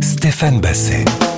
[0.00, 1.29] Stéphane Basset.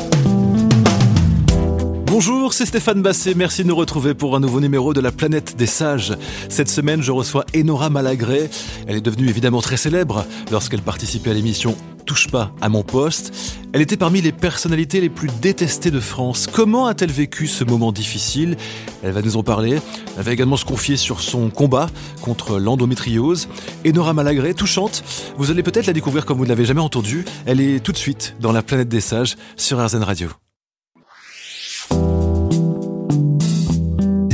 [2.13, 3.33] Bonjour, c'est Stéphane Basset.
[3.35, 6.13] Merci de nous retrouver pour un nouveau numéro de La Planète des Sages.
[6.51, 8.51] Cette semaine, je reçois Enora Malagré.
[8.87, 13.33] Elle est devenue évidemment très célèbre lorsqu'elle participait à l'émission Touche pas à mon poste.
[13.73, 16.49] Elle était parmi les personnalités les plus détestées de France.
[16.53, 18.59] Comment a-t-elle vécu ce moment difficile?
[19.03, 19.81] Elle va nous en parler.
[20.19, 21.89] Elle va également se confier sur son combat
[22.21, 23.49] contre l'endométriose.
[23.87, 25.03] Enora Malagré, touchante.
[25.39, 27.25] Vous allez peut-être la découvrir comme vous ne l'avez jamais entendue.
[27.47, 30.29] Elle est tout de suite dans La Planète des Sages sur RZN Radio.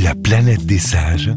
[0.09, 1.29] La planète des sages,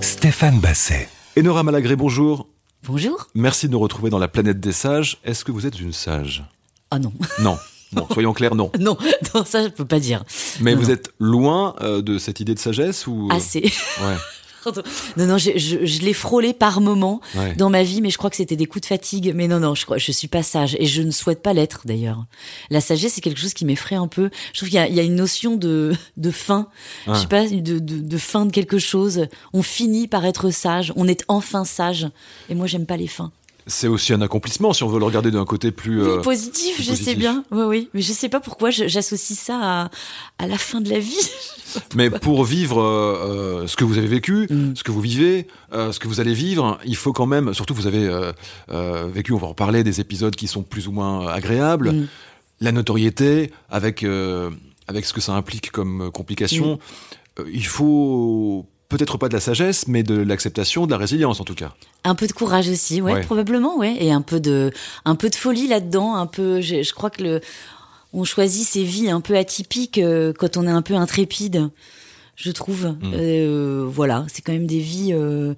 [0.00, 1.08] Stéphane Basset.
[1.38, 2.48] Enora Malagré, bonjour.
[2.82, 3.28] Bonjour.
[3.36, 5.18] Merci de nous retrouver dans la planète des sages.
[5.22, 6.44] Est-ce que vous êtes une sage?
[6.90, 7.12] Ah non.
[7.38, 7.56] Non.
[7.92, 8.72] Bon, soyons clairs, non.
[8.80, 8.96] non,
[9.32, 10.24] non, ça je peux pas dire.
[10.60, 10.92] Mais Non, vous non.
[10.94, 13.60] êtes loin euh, de cette idée de sagesse ou Assez.
[13.60, 14.16] Ouais.
[15.16, 17.54] non, non, je, je, je l'ai frôlé par moments Ouais.
[17.54, 19.32] dans ma vie, mais je crois que c'était des coups de fatigue.
[19.34, 21.82] Mais non, non, je crois, je suis pas sage et je ne souhaite pas l'être
[21.84, 22.24] d'ailleurs.
[22.70, 24.30] La sagesse, c'est quelque chose qui m'effraie un peu.
[24.52, 26.68] Je trouve qu'il y a, il y a une notion de, de fin.
[27.06, 29.26] Je sais pas, de, de, de fin de quelque chose.
[29.52, 30.92] On finit par être sage.
[30.96, 32.08] On est enfin sage.
[32.48, 33.32] Et moi, j'aime pas les fins.
[33.68, 36.00] C'est aussi un accomplissement si on veut le regarder d'un côté plus.
[36.02, 37.18] euh, Oui, positif, plus je sais positif.
[37.18, 37.44] bien.
[37.50, 37.88] Oui, oui.
[37.94, 39.90] Mais je sais pas pourquoi j'associe ça à,
[40.38, 41.28] à la fin de la vie.
[41.96, 44.76] Mais pour vivre euh, euh, ce que vous avez vécu, Mm.
[44.76, 47.52] ce que vous vivez, euh, ce que vous allez vivre, il faut quand même.
[47.54, 48.32] Surtout, vous avez euh,
[48.70, 49.32] euh, vécu.
[49.32, 51.90] On va en reparler des épisodes qui sont plus ou moins agréables.
[51.92, 52.08] Mm.
[52.60, 54.50] La notoriété, avec euh,
[54.86, 56.76] avec ce que ça implique comme euh, complication.
[56.76, 57.40] Mm.
[57.40, 61.44] Euh, il faut peut-être pas de la sagesse, mais de l'acceptation, de la résilience en
[61.44, 61.74] tout cas.
[62.04, 63.20] Un peu de courage aussi, ouais, Ouais.
[63.22, 64.70] probablement, ouais, et un peu de,
[65.04, 66.60] un peu de folie là-dedans, un peu.
[66.60, 67.40] Je, je crois que le,
[68.12, 71.68] on choisit ces vies un peu atypiques euh, quand on est un peu intrépide,
[72.36, 72.96] je trouve.
[73.00, 73.12] Mm.
[73.14, 75.54] Euh, voilà, c'est quand même des vies euh,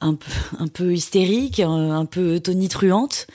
[0.00, 3.26] un peu, un peu hystériques, un, un peu tonitruantes.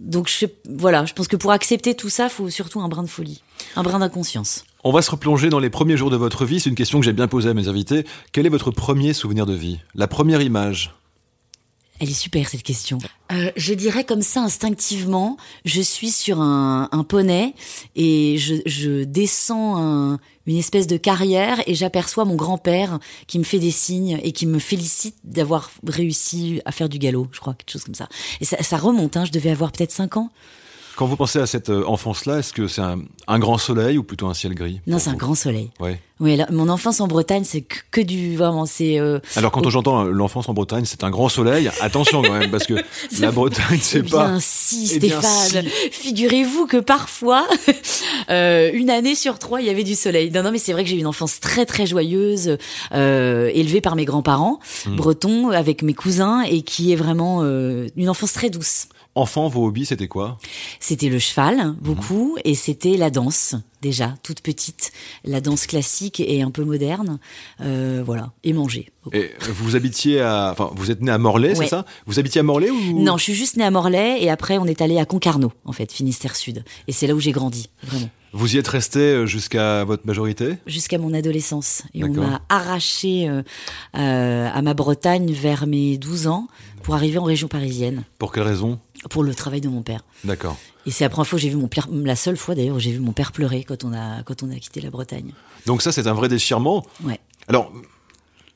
[0.00, 3.08] Donc je, voilà, je pense que pour accepter tout ça, faut surtout un brin de
[3.08, 3.42] folie,
[3.76, 4.64] un brin d'inconscience.
[4.82, 6.58] On va se replonger dans les premiers jours de votre vie.
[6.58, 8.06] C'est une question que j'ai bien posée à mes invités.
[8.32, 9.78] Quel est votre premier souvenir de vie?
[9.94, 10.94] La première image?
[12.00, 12.98] Elle est super cette question.
[13.30, 17.54] Euh, je dirais comme ça instinctivement, je suis sur un, un poney
[17.94, 23.44] et je, je descends un- une espèce de carrière et j'aperçois mon grand-père qui me
[23.44, 27.52] fait des signes et qui me félicite d'avoir réussi à faire du galop, je crois,
[27.54, 28.08] quelque chose comme ça.
[28.40, 30.30] Et ça, ça remonte, hein, je devais avoir peut-être 5 ans.
[30.96, 34.02] Quand vous pensez à cette euh, enfance-là, est-ce que c'est un, un grand soleil ou
[34.02, 35.70] plutôt un ciel gris Non, c'est un grand soleil.
[35.80, 36.00] Ouais.
[36.20, 38.36] Oui, là, mon enfance en Bretagne, c'est que, que du...
[38.36, 38.98] Vraiment, c'est...
[39.00, 39.70] euh, Alors quand Oh.
[39.70, 41.70] j'entends euh, l'enfance en Bretagne, c'est un grand soleil.
[41.80, 42.74] Attention quand même, parce que
[43.20, 44.36] la Bretagne, c'est bien, pas.
[44.40, 45.64] si, Eh bien, Stéphane.
[45.90, 47.46] Figurez-vous que parfois,
[48.30, 50.30] euh, une année sur trois, il y avait du soleil.
[50.30, 52.58] Non, non, mais c'est vrai que j'ai eu une enfance très, très joyeuse,
[52.92, 54.96] euh, élevée par mes grands-parents Hmm.
[54.96, 58.86] bretons, avec mes cousins, et qui est vraiment euh, une enfance très douce.
[59.16, 60.38] Enfant, vos hobbies, c'était quoi?
[60.78, 64.92] C'était le cheval, beaucoup, et c'était la danse, déjà, toute petite.
[65.24, 67.18] La danse classique et un peu moderne.
[67.60, 68.32] Euh, voilà.
[68.44, 68.92] Et manger.
[69.02, 69.16] beaucoup.
[69.16, 71.86] Et vous habitiez à, enfin, vous êtes né à Morlaix, c'est ça?
[72.06, 73.02] Vous habitiez à Morlaix ou?
[73.02, 75.72] Non, je suis juste née à Morlaix, et après, on est allé à Concarneau, en
[75.72, 76.64] fait, Finistère Sud.
[76.86, 78.10] Et c'est là où j'ai grandi, vraiment.
[78.32, 80.54] Vous y êtes resté euh, jusqu'à votre majorité?
[80.66, 81.82] Jusqu'à mon adolescence.
[81.94, 83.42] Et on m'a arraché euh,
[83.96, 86.46] euh, à ma Bretagne vers mes 12 ans
[86.82, 88.78] pour arriver en région parisienne Pour quelle raison?
[89.08, 90.04] Pour le travail de mon père.
[90.24, 90.56] D'accord.
[90.86, 92.80] Et c'est la première fois que j'ai vu mon père, la seule fois d'ailleurs où
[92.80, 95.32] j'ai vu mon père pleurer quand on a quand on a quitté la Bretagne.
[95.66, 96.84] Donc ça, c'est un vrai déchirement.
[97.04, 97.20] Ouais.
[97.48, 97.72] Alors,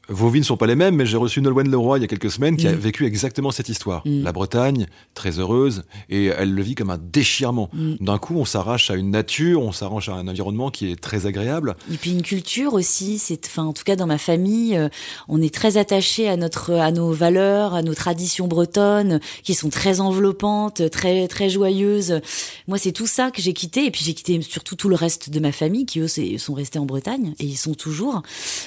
[0.09, 2.09] vos vies ne sont pas les mêmes, mais j'ai reçu Nolwenn Leroy il y a
[2.09, 2.77] quelques semaines qui a Mm.
[2.77, 4.03] vécu exactement cette histoire.
[4.07, 4.23] Mm.
[4.23, 7.71] La Bretagne, très heureuse, et elle le vit comme un déchirement.
[7.73, 7.95] Mm.
[8.01, 11.27] D'un coup, on s'arrache à une nature, on s'arrache à un environnement qui est très
[11.27, 11.77] agréable.
[11.93, 14.89] Et puis une culture aussi, c'est enfin en tout cas dans ma famille, euh,
[15.29, 19.71] on est très attaché à notre à nos valeurs, à nos traditions bretonnes qui sont
[19.71, 22.21] très enveloppantes, très très joyeuses.
[22.69, 25.31] Moi, c'est tout ça que j'ai quitté et puis j'ai quitté surtout tout le reste
[25.31, 28.23] de ma famille qui eux sont restés en Bretagne et ils sont toujours.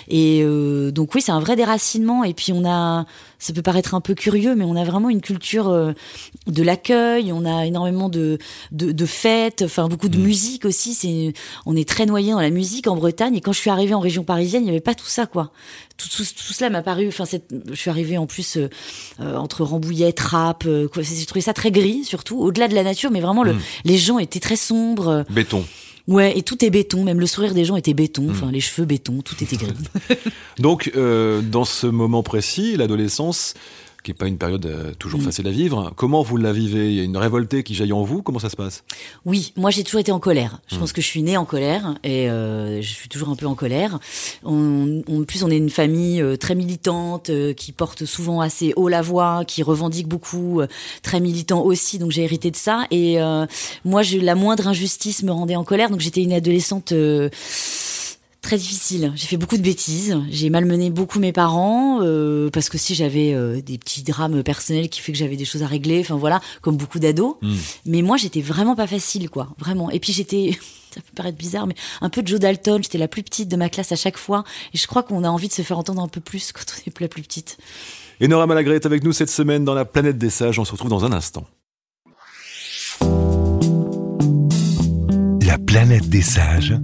[0.07, 3.05] Et euh, donc oui, c'est un vrai déracinement et puis on a
[3.39, 5.93] ça peut paraître un peu curieux, mais on a vraiment une culture euh,
[6.47, 7.31] de l'accueil.
[7.31, 8.39] On a énormément de,
[8.71, 10.95] de, de fêtes, enfin beaucoup de musique aussi.
[10.95, 11.33] C'est,
[11.67, 13.35] on est très noyé dans la musique en Bretagne.
[13.35, 15.51] Et quand je suis arrivée en région parisienne, il n'y avait pas tout ça, quoi.
[15.97, 17.09] Tout, tout, tout cela m'a paru.
[17.09, 17.25] Enfin,
[17.69, 18.69] je suis arrivée en plus euh,
[19.19, 20.65] euh, entre Rambouillet, Trappes.
[20.65, 21.03] euh, quoi.
[21.03, 23.59] J'ai trouvé ça très gris, surtout au-delà de la nature, mais vraiment le, Mm.
[23.85, 25.25] les gens étaient très sombres.
[25.29, 25.63] Béton.
[26.07, 27.03] Ouais, et tout est béton.
[27.03, 28.27] Même le sourire des gens était béton.
[28.29, 29.73] Enfin, les cheveux béton, tout était gris.
[30.59, 33.53] Donc, euh, dans ce moment précis, l'adolescence,
[34.07, 35.23] qui n'est pas une période euh, toujours mm.
[35.23, 35.91] facile à vivre.
[35.97, 36.87] Comment vous la vivez?
[36.87, 38.21] Il y a une révoltée qui jaillit en vous?
[38.21, 38.85] Comment ça se passe?
[39.25, 40.61] Oui, moi j'ai toujours été en colère.
[40.67, 40.79] Je mm.
[40.79, 43.55] pense que je suis née en colère et euh, je suis toujours un peu en
[43.55, 43.99] colère.
[44.45, 49.01] en plus, on est une famille euh, très militante qui porte souvent assez haut la
[49.01, 50.61] voix, qui revendique beaucoup,
[51.01, 51.99] très militant aussi.
[51.99, 52.85] Donc j'ai hérité de ça.
[52.91, 53.17] Et
[53.83, 55.89] moi, la moindre injustice me rendait en colère.
[55.89, 56.93] Donc j'étais une adolescente
[58.47, 59.11] très difficile.
[59.15, 60.17] J'ai fait beaucoup de bêtises.
[60.29, 64.87] J'ai malmené beaucoup mes parents euh, parce que si j'avais euh, des petits drames personnels
[64.87, 65.99] qui fait que j'avais des choses à régler.
[65.99, 67.35] Enfin voilà, comme beaucoup d'ados.
[67.41, 67.55] Hmm.
[67.85, 69.49] Mais moi, j'étais vraiment pas facile, quoi.
[69.59, 69.91] Vraiment.
[69.91, 70.57] Et puis j'étais,
[70.93, 72.81] ça peut paraître bizarre, mais un peu de Joe Dalton.
[72.81, 74.45] J'étais la plus petite de ma classe à chaque fois.
[74.73, 76.89] Et je crois qu'on a envie de se faire entendre un peu plus quand on
[76.89, 77.57] est la plus petite.
[78.21, 80.57] Et Nora Malagré est avec nous cette semaine dans la planète des sages.
[80.57, 81.45] On se retrouve dans un instant.
[85.41, 86.75] La planète des sages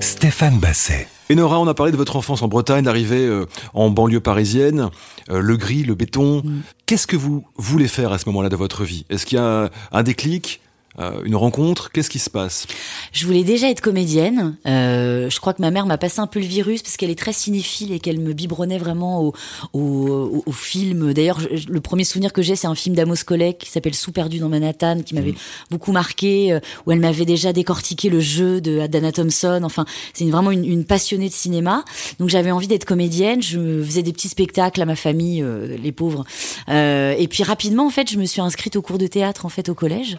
[0.00, 1.08] Stéphane Basset.
[1.28, 4.88] Et Nora, on a parlé de votre enfance en Bretagne, d'arriver euh, en banlieue parisienne,
[5.30, 6.42] euh, le gris, le béton.
[6.42, 6.62] Mm.
[6.86, 9.04] Qu'est-ce que vous voulez faire à ce moment-là de votre vie?
[9.10, 10.60] Est-ce qu'il y a un déclic?
[10.98, 12.66] Euh, une rencontre, qu'est-ce qui se passe?
[13.12, 14.56] Je voulais déjà être comédienne.
[14.66, 17.18] Euh, je crois que ma mère m'a passé un peu le virus parce qu'elle est
[17.18, 19.32] très cinéphile et qu'elle me biberonnait vraiment au,
[19.72, 21.12] au, au, film.
[21.12, 21.38] D'ailleurs,
[21.68, 24.48] le premier souvenir que j'ai, c'est un film d'Amos Collet qui s'appelle Sous perdu dans
[24.48, 25.70] Manhattan, qui m'avait mmh.
[25.70, 29.60] beaucoup marqué, euh, où elle m'avait déjà décortiqué le jeu de Dana Thompson.
[29.62, 31.84] Enfin, c'est vraiment une, une, passionnée de cinéma.
[32.18, 33.42] Donc j'avais envie d'être comédienne.
[33.42, 36.24] Je faisais des petits spectacles à ma famille, euh, les pauvres.
[36.68, 39.68] et puis rapidement, en fait, je me suis inscrite au cours de théâtre en fait
[39.68, 40.18] au collège.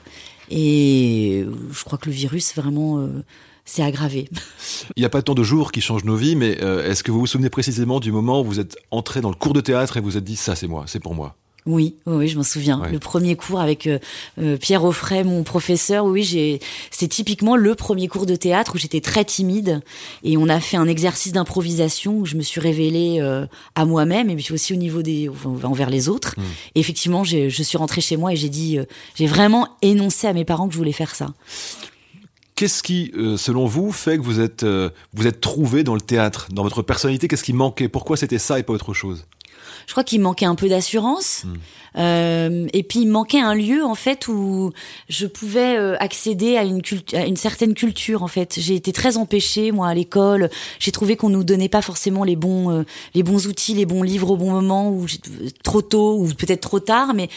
[0.52, 3.24] Et je crois que le virus vraiment euh,
[3.64, 4.30] s'est aggravé.
[4.98, 7.12] Il n'y a pas tant de jours qui changent nos vies, mais euh, est-ce que
[7.12, 9.98] vous vous souvenez précisément du moment où vous êtes entré dans le cours de théâtre
[9.98, 11.38] et vous êtes dit ça c'est moi, c'est pour moi?
[11.66, 12.82] Oui, oui, je m'en souviens.
[12.92, 16.60] Le premier cours avec euh, Pierre Offray, mon professeur, oui, j'ai,
[16.90, 19.82] c'est typiquement le premier cours de théâtre où j'étais très timide
[20.24, 23.22] et on a fait un exercice d'improvisation où je me suis révélée
[23.76, 25.30] à moi-même et puis aussi au niveau des,
[25.64, 26.34] envers les autres.
[26.38, 26.44] Hmm.
[26.76, 28.80] Et effectivement, je suis rentrée chez moi et j'ai dit,
[29.16, 31.28] j'ai vraiment énoncé à mes parents que je voulais faire ça.
[32.56, 36.64] Qu'est-ce qui, selon vous, fait que vous êtes, vous êtes trouvé dans le théâtre, dans
[36.64, 37.28] votre personnalité?
[37.28, 37.88] Qu'est-ce qui manquait?
[37.88, 39.26] Pourquoi c'était ça et pas autre chose?
[39.92, 41.44] Je crois qu'il manquait un peu d'assurance.
[41.44, 41.56] Hmm.
[41.98, 44.72] Euh, et puis il manquait un lieu en fait où
[45.10, 48.56] je pouvais euh, accéder à une, à une certaine culture en fait.
[48.58, 50.50] J'ai été très empêchée moi à l'école.
[50.80, 52.84] J'ai trouvé qu'on nous donnait pas forcément les bons euh,
[53.16, 55.06] les bons outils, les bons livres au bon moment ou
[55.62, 57.14] trop tôt ou peut-être trop tard.
[57.14, 57.28] Mais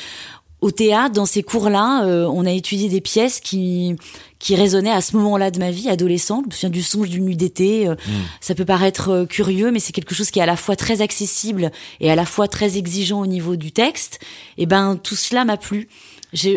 [0.65, 3.97] au théâtre, dans ces cours-là, euh, on a étudié des pièces qui
[4.39, 6.45] qui résonnaient à ce moment-là de ma vie adolescente.
[6.45, 7.87] Je me souviens du songe d'une nuit d'été.
[7.87, 8.13] Euh, mm.
[8.41, 11.03] Ça peut paraître euh, curieux, mais c'est quelque chose qui est à la fois très
[11.03, 11.71] accessible
[12.01, 14.21] et à la fois très exigeant au niveau du texte.
[14.57, 15.89] Et ben tout cela m'a plu.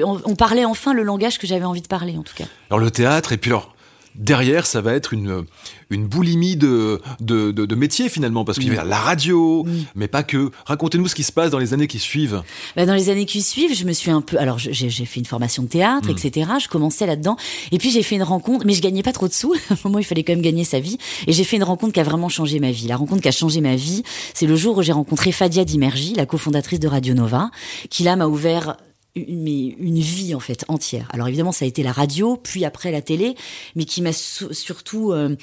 [0.06, 2.46] On, on, parlait enfin le langage que j'avais envie de parler, en tout cas.
[2.70, 3.76] Alors le théâtre, et puis alors
[4.18, 5.46] derrière, ça va être une,
[5.90, 9.66] une boulimie de, de, de, métiers finalement, parce qu'il y a la radio,
[9.96, 10.52] mais pas que.
[10.66, 12.42] Racontez-nous ce qui se passe dans les années qui suivent.
[12.76, 14.38] Bah, dans les années qui suivent, je me suis un peu.
[14.38, 16.18] Alors, j'ai fait une formation de théâtre, mm.
[16.18, 16.52] etc.
[16.62, 17.38] Je commençais là-dedans.
[17.72, 19.54] Et puis, j'ai fait une rencontre, mais je gagnais pas trop de sous.
[19.70, 20.98] À un moment, il fallait quand même gagner sa vie.
[21.28, 22.88] Et j'ai fait une rencontre qui a vraiment changé ma vie.
[22.88, 24.04] La rencontre qui a changé ma vie,
[24.34, 27.52] c'est le jour où j'ai rencontré Fadia Dimergi, la cofondatrice de Radio Nova,
[27.90, 28.78] qui là m'a ouvert
[29.18, 31.08] une, une vie en fait entière.
[31.14, 33.36] Alors évidemment, ça a été la radio, puis après la télé,
[33.76, 35.36] mais qui m'a surtout euh,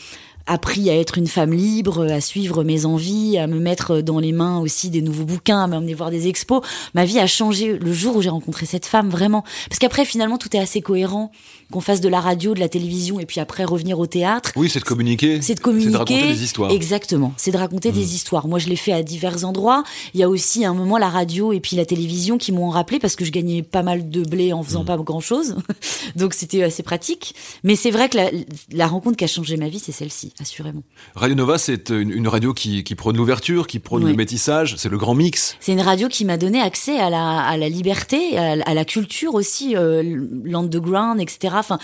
[0.46, 4.32] appris à être une femme libre, à suivre mes envies, à me mettre dans les
[4.32, 6.62] mains aussi des nouveaux bouquins, à m'emmener voir des expos.
[6.94, 9.42] Ma vie a changé le jour où j'ai rencontré cette femme, vraiment.
[9.68, 11.30] Parce qu'après, finalement, tout est assez cohérent
[11.72, 14.52] qu'on fasse de la radio, de la télévision et puis après revenir au théâtre.
[14.56, 15.40] Oui, c'est de communiquer.
[15.42, 15.90] C'est de communiquer.
[15.90, 16.70] C'est de raconter des histoires.
[16.70, 17.34] Exactement.
[17.36, 18.14] C'est de raconter des mmh.
[18.14, 18.48] histoires.
[18.48, 19.84] Moi, je l'ai fait à divers endroits.
[20.14, 22.98] Il y a aussi un moment la radio et puis la télévision qui m'ont rappelé
[22.98, 24.86] parce que je gagnais pas mal de blé en faisant mmh.
[24.86, 25.56] pas grand chose.
[26.16, 27.34] Donc c'était assez pratique.
[27.62, 28.30] Mais c'est vrai que la,
[28.72, 30.82] la, rencontre qui a changé ma vie, c'est celle-ci, assurément.
[31.14, 34.76] Radio Nova, c'est une, radio qui, qui prône l'ouverture, qui prône le métissage.
[34.78, 35.56] C'est le grand mix.
[35.60, 38.84] C'est une radio qui m'a donné accès à la, à la liberté, à, à la
[38.84, 40.02] culture aussi, euh,
[40.44, 41.53] l'underground, etc.
[41.60, 41.78] Enfin,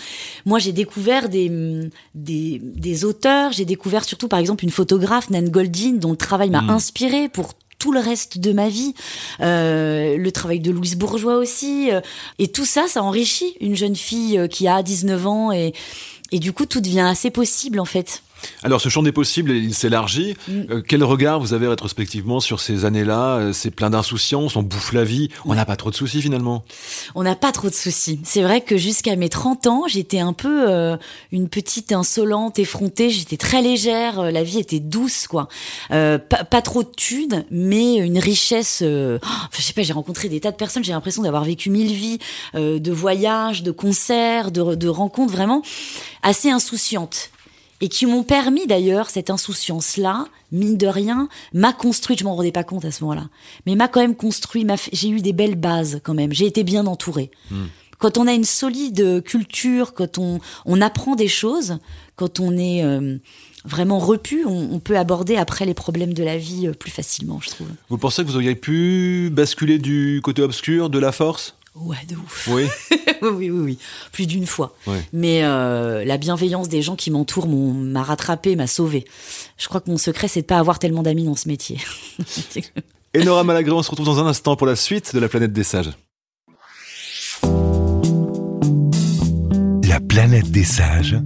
[0.45, 1.51] moi, j'ai découvert des,
[2.15, 6.49] des, des auteurs, j'ai découvert surtout, par exemple, une photographe, Nan Goldin, dont le travail
[6.49, 6.69] m'a mm.
[6.69, 8.93] inspiré pour tout le reste de ma vie,
[9.41, 11.99] euh, le travail de Louise Bourgeois aussi, euh,
[12.37, 15.51] et tout ça, ça enrichit une jeune fille euh, qui a 19 ans.
[15.51, 15.73] Et,
[16.31, 18.21] et du coup, tout devient assez possible en fait.
[18.63, 20.35] Alors, ce champ des possibles, il s'élargit.
[20.47, 20.61] Mm.
[20.69, 24.93] Euh, quel regard vous avez rétrospectivement sur ces années-là euh, C'est plein d'insouciance, on bouffe
[24.93, 25.29] la vie.
[25.45, 26.63] On n'a pas trop de soucis finalement?
[27.15, 28.19] On n'a pas trop de soucis.
[28.23, 30.97] C'est vrai que jusqu'à mes 30 ans, j'étais un peu euh,
[31.31, 33.09] une petite insolente, effrontée.
[33.09, 34.31] J'étais très légère.
[34.31, 35.47] La vie était douce, quoi.
[35.89, 38.83] pas, trop de thunes, mais une richesse.
[38.83, 40.83] Oh, je sais pas, j'ai rencontré des tas de personnes.
[40.83, 42.19] J'ai l'impression d'avoir vécu mille vies,
[42.53, 45.61] de voyages, de concerts, de, de rencontres vraiment
[46.23, 47.31] assez insouciantes.
[47.81, 52.19] Et qui m'ont permis d'ailleurs cette insouciance-là, mine de rien, m'a construite.
[52.19, 53.27] Je m'en rendais pas compte à ce moment-là,
[53.65, 54.65] mais m'a quand même construit.
[54.93, 56.31] J'ai eu des belles bases quand même.
[56.31, 57.31] J'ai été bien entourée.
[57.49, 57.65] Hmm.
[57.97, 61.77] Quand on a une solide culture, quand on, on apprend des choses,
[62.15, 63.17] quand on est euh,
[63.63, 67.49] vraiment repu, on, peut aborder après les problèmes de la vie euh, plus facilement, je
[67.49, 67.67] trouve.
[67.89, 71.55] Vous pensez que vous auriez pu basculer du côté obscur de la force?
[71.75, 72.49] Ouais, de ouf.
[72.51, 72.67] Oui.
[73.21, 73.77] oui, oui, oui,
[74.11, 74.75] plus d'une fois.
[75.13, 79.05] Mais euh, la bienveillance des gens qui m'entourent m'a rattrapé, m'a sauvé.
[79.57, 81.77] Je crois que mon secret, c'est de pas avoir tellement d'amis dans ce métier.
[83.13, 85.53] Et Nora Malagré, on se retrouve dans un instant pour la suite de la planète
[85.53, 85.91] des sages.
[89.83, 91.17] La planète des sages.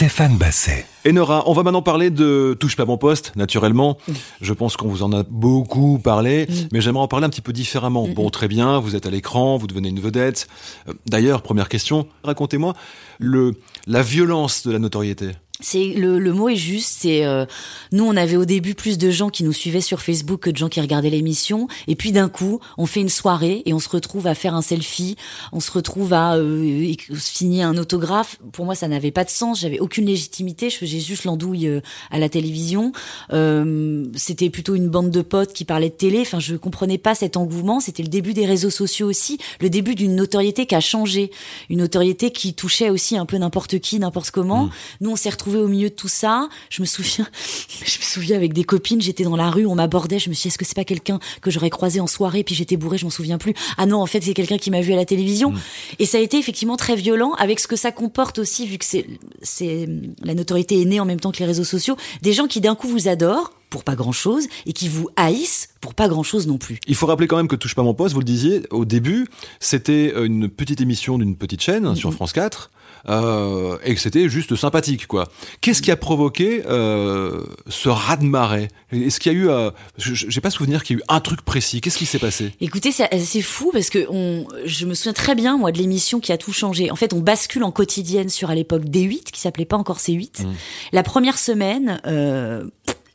[0.00, 0.86] Stéphane Basset.
[1.04, 3.98] Et Nora, on va maintenant parler de Touche pas mon poste, naturellement.
[4.40, 7.52] Je pense qu'on vous en a beaucoup parlé, mais j'aimerais en parler un petit peu
[7.52, 8.06] différemment.
[8.06, 10.48] Mm, bon, très bien, vous êtes à l'écran, vous devenez une vedette.
[10.88, 12.72] Euh, d'ailleurs, première question, racontez-moi
[13.18, 15.32] le la violence de la notoriété.
[15.60, 16.98] C'est le, le, mot est juste.
[17.00, 17.44] C'est euh,
[17.92, 20.56] nous, on avait au début plus de gens qui nous suivaient sur Facebook que de
[20.56, 21.68] gens qui regardaient l'émission.
[21.86, 24.62] Et puis d'un coup, on fait une soirée et on se retrouve à faire un
[24.62, 25.16] selfie.
[25.52, 28.38] On se retrouve à euh, signer un autographe.
[28.52, 29.60] Pour moi, ça n'avait pas de sens.
[29.60, 30.70] J'avais aucune légitimité.
[30.70, 32.92] Je faisais juste l'andouille euh, à la télévision.
[33.32, 36.20] Euh, C'était plutôt une bande de potes qui parlaient de télé.
[36.20, 37.80] Enfin, je comprenais pas cet engouement.
[37.80, 41.30] C'était le début des réseaux sociaux aussi, le début d'une notoriété qui a changé,
[41.68, 44.64] une notoriété qui touchait aussi un peu n'importe qui, n'importe comment.
[44.64, 44.70] Mmh.
[45.00, 46.48] Nous, on s'est retrouvés au milieu de tout ça.
[46.68, 47.26] Je me souviens,
[47.84, 50.42] je me souviens avec des copines, j'étais dans la rue, on m'abordait, je me suis
[50.42, 53.04] dit, est-ce que c'est pas quelqu'un que j'aurais croisé en soirée, puis j'étais bourrée, je
[53.04, 53.54] m'en souviens plus.
[53.76, 55.50] Ah non, en fait, c'est quelqu'un qui m'a vu à la télévision.
[55.50, 55.60] Mm.
[55.98, 58.84] Et ça a été effectivement très violent avec ce que ça comporte aussi, vu que
[58.84, 59.06] c'est,
[59.42, 59.88] c'est,
[60.22, 61.96] la notoriété est née en même temps que les réseaux sociaux.
[62.22, 65.70] Des gens qui d'un coup vous adorent, pour pas grand chose et qui vous haïssent
[65.80, 66.78] pour pas grand chose non plus.
[66.86, 69.26] Il faut rappeler quand même que Touche pas mon poste, vous le disiez, au début,
[69.60, 71.96] c'était une petite émission d'une petite chaîne mm-hmm.
[71.96, 72.70] sur France 4
[73.08, 75.28] euh, et que c'était juste sympathique, quoi.
[75.60, 80.50] Qu'est-ce qui a provoqué euh, ce raz-de-marée Est-ce qu'il y a eu, euh, j'ai pas
[80.50, 81.80] souvenir qu'il y a eu un truc précis.
[81.80, 82.52] Qu'est-ce qui s'est passé?
[82.60, 86.32] Écoutez, c'est fou parce que on, je me souviens très bien moi de l'émission qui
[86.32, 86.90] a tout changé.
[86.90, 90.42] En fait, on bascule en quotidienne sur à l'époque D8, qui s'appelait pas encore C8.
[90.42, 90.52] Mmh.
[90.92, 92.64] La première semaine, euh,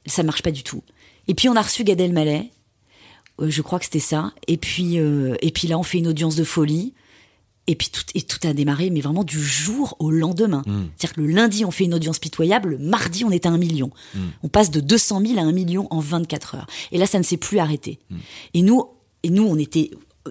[0.05, 0.83] ça marche pas du tout.
[1.27, 2.51] Et puis on a reçu Gad Elmaleh.
[3.41, 4.31] Euh, je crois que c'était ça.
[4.47, 6.93] Et puis, euh, et puis là, on fait une audience de folie.
[7.67, 10.61] Et puis tout, et tout a démarré, mais vraiment du jour au lendemain.
[10.67, 10.85] Hmm.
[10.95, 13.57] C'est-à-dire que le lundi, on fait une audience pitoyable, le mardi, on est à un
[13.57, 13.89] million.
[14.13, 14.27] Hmm.
[14.43, 16.67] On passe de 200 000 à un million en 24 heures.
[16.91, 17.97] Et là, ça ne s'est plus arrêté.
[18.11, 18.17] Hmm.
[18.53, 18.83] Et nous,
[19.23, 19.89] et nous, on était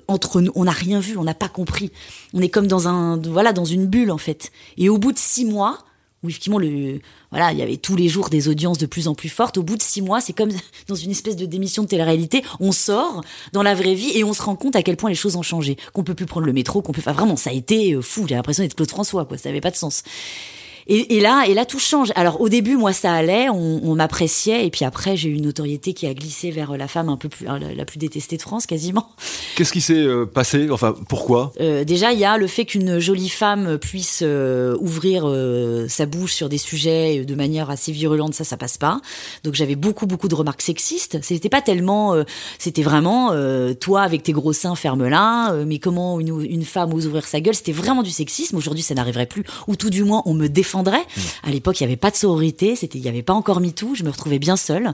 [0.09, 1.91] entre nous, on n'a rien vu, on n'a pas compris.
[2.33, 4.51] On est comme dans un, voilà, dans une bulle en fait.
[4.77, 5.85] Et au bout de six mois,
[6.25, 7.01] où effectivement le
[7.31, 9.59] voilà il y avait tous les jours des audiences de plus en plus fortes.
[9.59, 10.51] Au bout de six mois c'est comme
[10.89, 12.43] dans une espèce de démission de télé-réalité.
[12.59, 15.17] On sort dans la vraie vie et on se rend compte à quel point les
[15.17, 15.77] choses ont changé.
[15.93, 18.27] Qu'on peut plus prendre le métro qu'on peut enfin vraiment ça a été euh, fou.
[18.29, 19.39] J'ai l'impression d'être Claude François quoi.
[19.39, 20.03] Ça avait pas de sens
[20.87, 22.13] et, et, là, et là, tout change.
[22.15, 25.45] Alors au début, moi, ça allait, on, on m'appréciait, et puis après, j'ai eu une
[25.45, 28.67] notoriété qui a glissé vers la femme un peu plus la, plus détestée de France,
[28.67, 29.09] quasiment.
[29.57, 30.69] Qu'est-ce qui s'est euh, passé?
[30.71, 31.53] Enfin, pourquoi?
[31.61, 36.07] Euh, Déjà, il y a le fait qu'une jolie femme puisse euh, ouvrir euh, sa
[36.07, 39.01] bouche sur des sujets de manière assez virulente, ça, ça passe pas.
[39.45, 41.19] Donc j'avais beaucoup, beaucoup de remarques sexistes.
[41.23, 42.15] C'était pas tellement,
[42.59, 43.33] c'était vraiment
[43.81, 45.55] toi avec tes gros seins, ferme-la.
[45.67, 47.55] mais comment une, une femme ose ouvrir sa gueule?
[47.55, 48.57] C'était vraiment du sexisme.
[48.57, 50.74] Aujourd'hui, ça n'arriverait plus, ou tout du moins, on me défend
[51.43, 53.95] à l'époque, il n'y avait pas de sororité, c'était, il n'y avait pas encore MeToo,
[53.95, 54.93] je me retrouvais bien seule.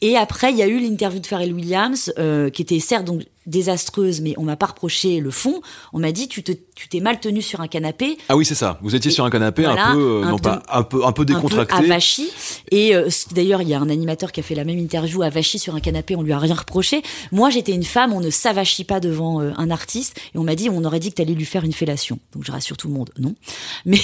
[0.00, 3.22] Et après, il y a eu l'interview de Pharrell Williams, euh, qui était certes donc
[3.46, 5.60] désastreuse, mais on m'a pas reproché le fond.
[5.92, 8.18] On m'a dit tu te, tu t'es mal tenu sur un canapé.
[8.28, 8.78] Ah oui, c'est ça.
[8.82, 11.74] Vous étiez sur un canapé un peu, euh, non pas un peu, un peu décontracté.
[11.74, 12.30] Un peu avachi.
[12.70, 15.58] Et euh, d'ailleurs, il y a un animateur qui a fait la même interview avachi
[15.58, 16.16] sur un canapé.
[16.16, 17.02] On lui a rien reproché.
[17.32, 18.12] Moi, j'étais une femme.
[18.12, 20.18] On ne s'avachit pas devant euh, un artiste.
[20.34, 22.18] Et on m'a dit, on aurait dit que t'allais lui faire une fellation.
[22.32, 23.34] Donc je rassure tout le monde, non.
[23.84, 23.98] Mais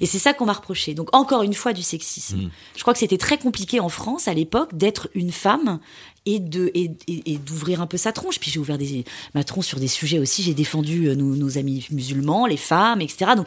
[0.00, 0.94] et c'est ça qu'on m'a reproché.
[0.94, 2.38] Donc encore une fois du sexisme.
[2.38, 2.50] Hmm.
[2.76, 5.78] Je crois que c'était très compliqué en France à l'époque d'être une femme
[6.26, 8.38] et de et, et, d'ouvrir un peu sa tronche.
[8.38, 9.04] Puis j'ai ouvert des,
[9.34, 10.42] ma tronche sur des sujets aussi.
[10.42, 13.32] J'ai défendu euh, nos, nos, amis musulmans, les femmes, etc.
[13.36, 13.46] Donc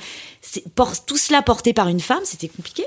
[1.05, 2.85] tout cela porté par une femme, c'était compliqué.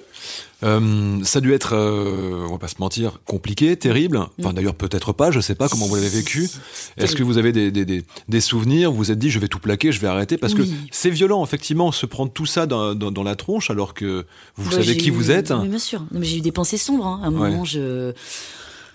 [0.65, 4.19] Euh, ça a dû être, euh, on va pas se mentir, compliqué, terrible.
[4.39, 4.55] Enfin mm.
[4.55, 6.49] d'ailleurs peut-être pas, je sais pas comment vous l'avez vécu.
[6.97, 9.49] Est-ce que vous avez des, des, des, des, souvenirs Vous vous êtes dit je vais
[9.49, 12.95] tout plaquer, je vais arrêter parce que c'est violent effectivement se prendre tout ça dans,
[12.95, 14.25] dans, dans la tronche alors que
[14.57, 15.51] vous bah, savez qui vous êtes.
[15.51, 16.05] Oui, bien sûr.
[16.21, 17.07] J'ai eu des pensées sombres.
[17.07, 17.21] Hein.
[17.25, 18.13] À un moment je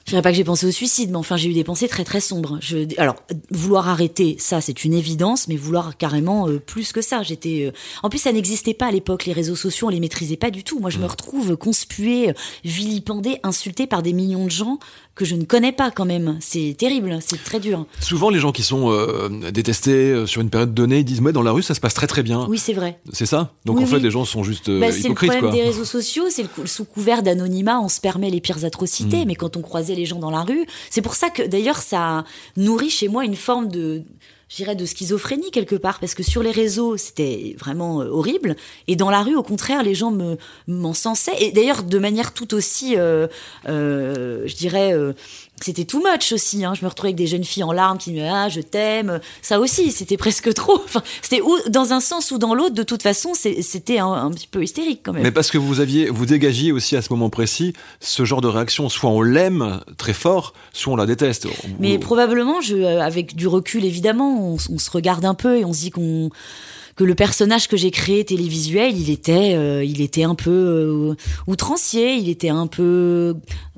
[0.07, 2.05] Je dirais pas que j'ai pensé au suicide, mais enfin j'ai eu des pensées très
[2.05, 2.59] très sombres.
[2.61, 3.17] Je, alors
[3.51, 7.23] vouloir arrêter, ça c'est une évidence, mais vouloir carrément euh, plus que ça.
[7.23, 9.25] J'étais, euh, en plus ça n'existait pas à l'époque.
[9.25, 10.79] Les réseaux sociaux, on les maîtrisait pas du tout.
[10.79, 11.07] Moi je me mm.
[11.07, 12.33] retrouve conspuée,
[12.63, 14.79] vilipendée, insultée par des millions de gens
[15.13, 16.37] que je ne connais pas quand même.
[16.39, 17.85] C'est terrible, c'est très dur.
[17.99, 21.43] Souvent les gens qui sont euh, détestés sur une période donnée, ils disent ouais dans
[21.43, 22.45] la rue ça se passe très très bien.
[22.47, 23.01] Oui c'est vrai.
[23.11, 23.51] C'est ça?
[23.65, 25.01] Donc en fait les gens sont juste bah, hypocrites.
[25.01, 28.63] C'est le problème des réseaux sociaux, c'est sous couvert d'anonymat, on se permet les pires
[28.63, 29.27] atrocités, mm.
[29.27, 30.65] mais quand on croisait les gens dans la rue.
[30.89, 32.23] C'est pour ça que d'ailleurs ça
[32.55, 34.03] nourrit chez moi une forme de
[34.49, 38.55] j'irais de schizophrénie quelque part parce que sur les réseaux c'était vraiment euh, horrible
[38.87, 40.37] et dans la rue au contraire les gens me
[40.67, 43.27] m'encensaient et d'ailleurs de manière tout aussi euh,
[43.67, 44.93] euh, je dirais
[45.61, 46.63] c'était too much aussi.
[46.63, 46.73] Hein.
[46.75, 49.19] Je me retrouvais avec des jeunes filles en larmes qui me disaient ah je t'aime.
[49.41, 50.75] Ça aussi, c'était presque trop.
[50.83, 52.75] Enfin, c'était dans un sens ou dans l'autre.
[52.75, 55.23] De toute façon, c'était un, petit peu hystérique quand même.
[55.23, 58.47] Mais parce que vous aviez, vous dégagiez aussi à ce moment précis ce genre de
[58.47, 58.89] réaction.
[58.89, 61.47] Soit on l'aime très fort, soit on la déteste.
[61.79, 65.81] Mais probablement, je, avec du recul évidemment, on, se regarde un peu et on se
[65.81, 66.29] dit qu'on
[66.95, 71.15] que le personnage que j'ai créé télévisuel, il était, euh, il était un peu euh,
[71.45, 73.35] outrancier, il était un peu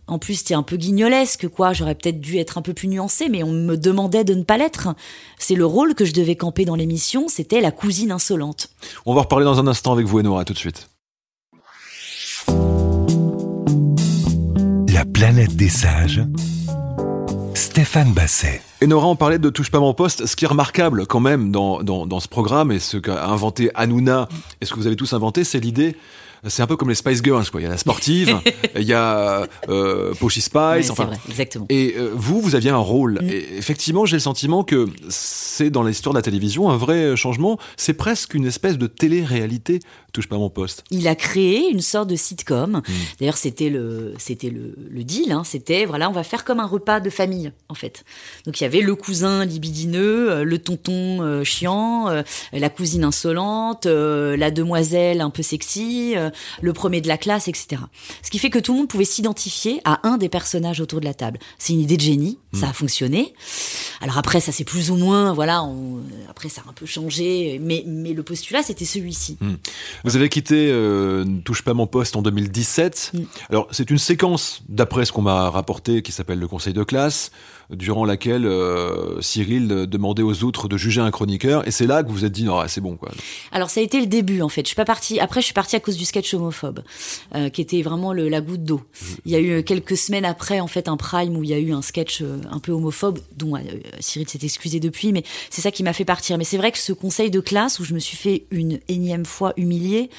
[0.10, 1.72] en plus, c'était un peu guignolesque, quoi.
[1.72, 4.58] J'aurais peut-être dû être un peu plus nuancée, mais on me demandait de ne pas
[4.58, 4.90] l'être.
[5.38, 8.70] C'est le rôle que je devais camper dans l'émission, c'était la cousine insolente.
[9.06, 10.90] On va reparler dans un instant avec vous, Enora, tout de suite.
[14.92, 16.24] La planète des sages.
[17.70, 18.64] Stéphane Basset.
[18.84, 20.26] Enora, on parlait de Touche pas mon poste.
[20.26, 24.28] Ce qui est remarquable quand même dans, dans ce programme et ce qu'a inventé Hanouna
[24.60, 25.96] et ce que vous avez tous inventé, c'est l'idée
[26.48, 27.62] c'est un peu comme les Spice Girls, quoi.
[27.62, 28.40] Il y a la sportive,
[28.76, 31.06] il y a euh, Spice, enfin.
[31.06, 31.66] Vrai, exactement.
[31.70, 33.20] Et euh, vous, vous aviez un rôle.
[33.22, 33.30] Mm.
[33.30, 37.60] Et effectivement, j'ai le sentiment que c'est dans l'histoire de la télévision un vrai changement.
[37.78, 39.80] C'est presque une espèce de télé-réalité.
[40.14, 40.84] Touche pas mon poste.
[40.90, 42.78] Il a créé une sorte de sitcom.
[42.78, 42.82] Mm.
[43.20, 45.32] D'ailleurs, c'était le, c'était le, le deal.
[45.32, 45.44] Hein.
[45.46, 48.04] C'était voilà, on va faire comme un repas de famille, en fait.
[48.46, 53.04] Donc il y avait le cousin libidineux, euh, le tonton euh, chiant, euh, la cousine
[53.04, 56.16] insolente, la demoiselle un peu sexy
[56.62, 57.82] le premier de la classe, etc.
[58.24, 61.06] Ce qui fait que tout le monde pouvait s'identifier à un des personnages autour de
[61.06, 61.40] la table.
[61.58, 62.74] C'est une idée de génie, ça a hmm.
[62.74, 63.34] fonctionné.
[64.02, 65.64] Alors après, ça c'est plus ou moins, voilà,
[66.30, 69.38] après ça a un peu changé, mais, mais le postulat c'était celui-ci.
[69.42, 69.56] Hmm.
[70.04, 73.12] Vous avez quitté euh, Touche pas mon poste en 2017.
[73.14, 73.24] Hmm.
[73.50, 77.32] Alors c'est une séquence, d'après ce qu'on m'a rapporté, qui s'appelle le conseil de classe
[77.70, 82.10] durant laquelle euh, Cyril demandait aux autres de juger un chroniqueur, et c'est là que
[82.10, 83.12] vous vous êtes dit non, c'est bon quoi.
[83.52, 84.62] Alors ça a été le début en fait.
[84.62, 85.20] Je suis pas partie.
[85.20, 86.82] Après, je suis partie à cause du sketch homophobe,
[87.36, 88.82] euh, qui était vraiment le, la goutte d'eau.
[89.26, 91.60] Il y a eu quelques semaines après en fait un prime où il y a
[91.60, 93.54] eu un sketch euh, un peu homophobe, dont
[94.00, 96.38] Cyril s'est excusé depuis, mais c'est ça qui m'a fait partir.
[96.38, 99.26] Mais c'est vrai que ce conseil de classe où je me suis fait une énième
[99.26, 100.10] fois humiliée,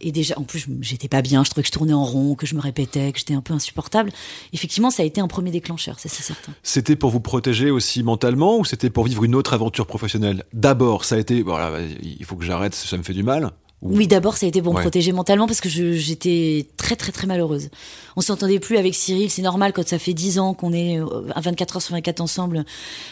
[0.00, 2.46] et déjà en plus j'étais pas bien, je trouvais que je tournais en rond, que
[2.46, 4.12] je me répétais, que j'étais un peu insupportable.
[4.52, 6.52] Effectivement, ça a été un premier déclencheur, ça c'est certain.
[6.62, 10.44] C'était pour vous protéger aussi mentalement ou c'était pour vivre une autre aventure professionnelle?
[10.52, 13.52] D'abord, ça a été, voilà, il faut que j'arrête, ça me fait du mal.
[13.80, 17.28] Oui, d'abord, ça a été pour me protéger mentalement parce que j'étais très, très, très
[17.28, 17.68] malheureuse.
[18.16, 19.30] On s'entendait plus avec Cyril.
[19.30, 22.20] C'est normal quand ça fait 10 ans qu'on est euh, à 24 heures sur 24
[22.20, 22.64] ensemble.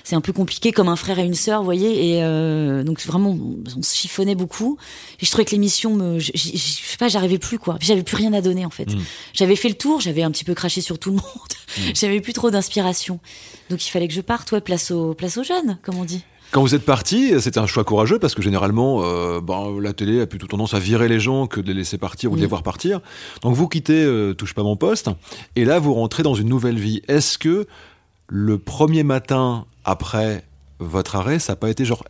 [0.02, 2.08] C'est un peu compliqué comme un frère et une sœur, vous voyez.
[2.08, 3.38] Et euh, donc, vraiment,
[3.76, 4.76] on se chiffonnait beaucoup.
[5.20, 7.76] Et je trouvais que l'émission me, je, sais pas, j'arrivais plus, quoi.
[7.80, 8.92] J'avais plus rien à donner, en fait.
[8.92, 8.98] Mm.
[9.34, 11.24] J'avais fait le tour, j'avais un petit peu craché sur tout le monde.
[11.78, 11.82] Mm.
[11.94, 13.20] j'avais plus trop d'inspiration.
[13.70, 16.24] Donc, il fallait que je parte, ouais, place aux, place aux jeunes, comme on dit.
[16.52, 20.20] Quand vous êtes parti, c'était un choix courageux parce que généralement, euh, ben, la télé
[20.20, 22.46] a plutôt tendance à virer les gens que de les laisser partir ou de les
[22.46, 23.00] voir partir.
[23.42, 25.10] Donc vous quittez euh, Touche pas mon poste
[25.54, 27.02] et là vous rentrez dans une nouvelle vie.
[27.08, 27.66] Est-ce que
[28.28, 30.44] le premier matin après
[30.78, 32.04] votre arrêt, ça n'a pas été genre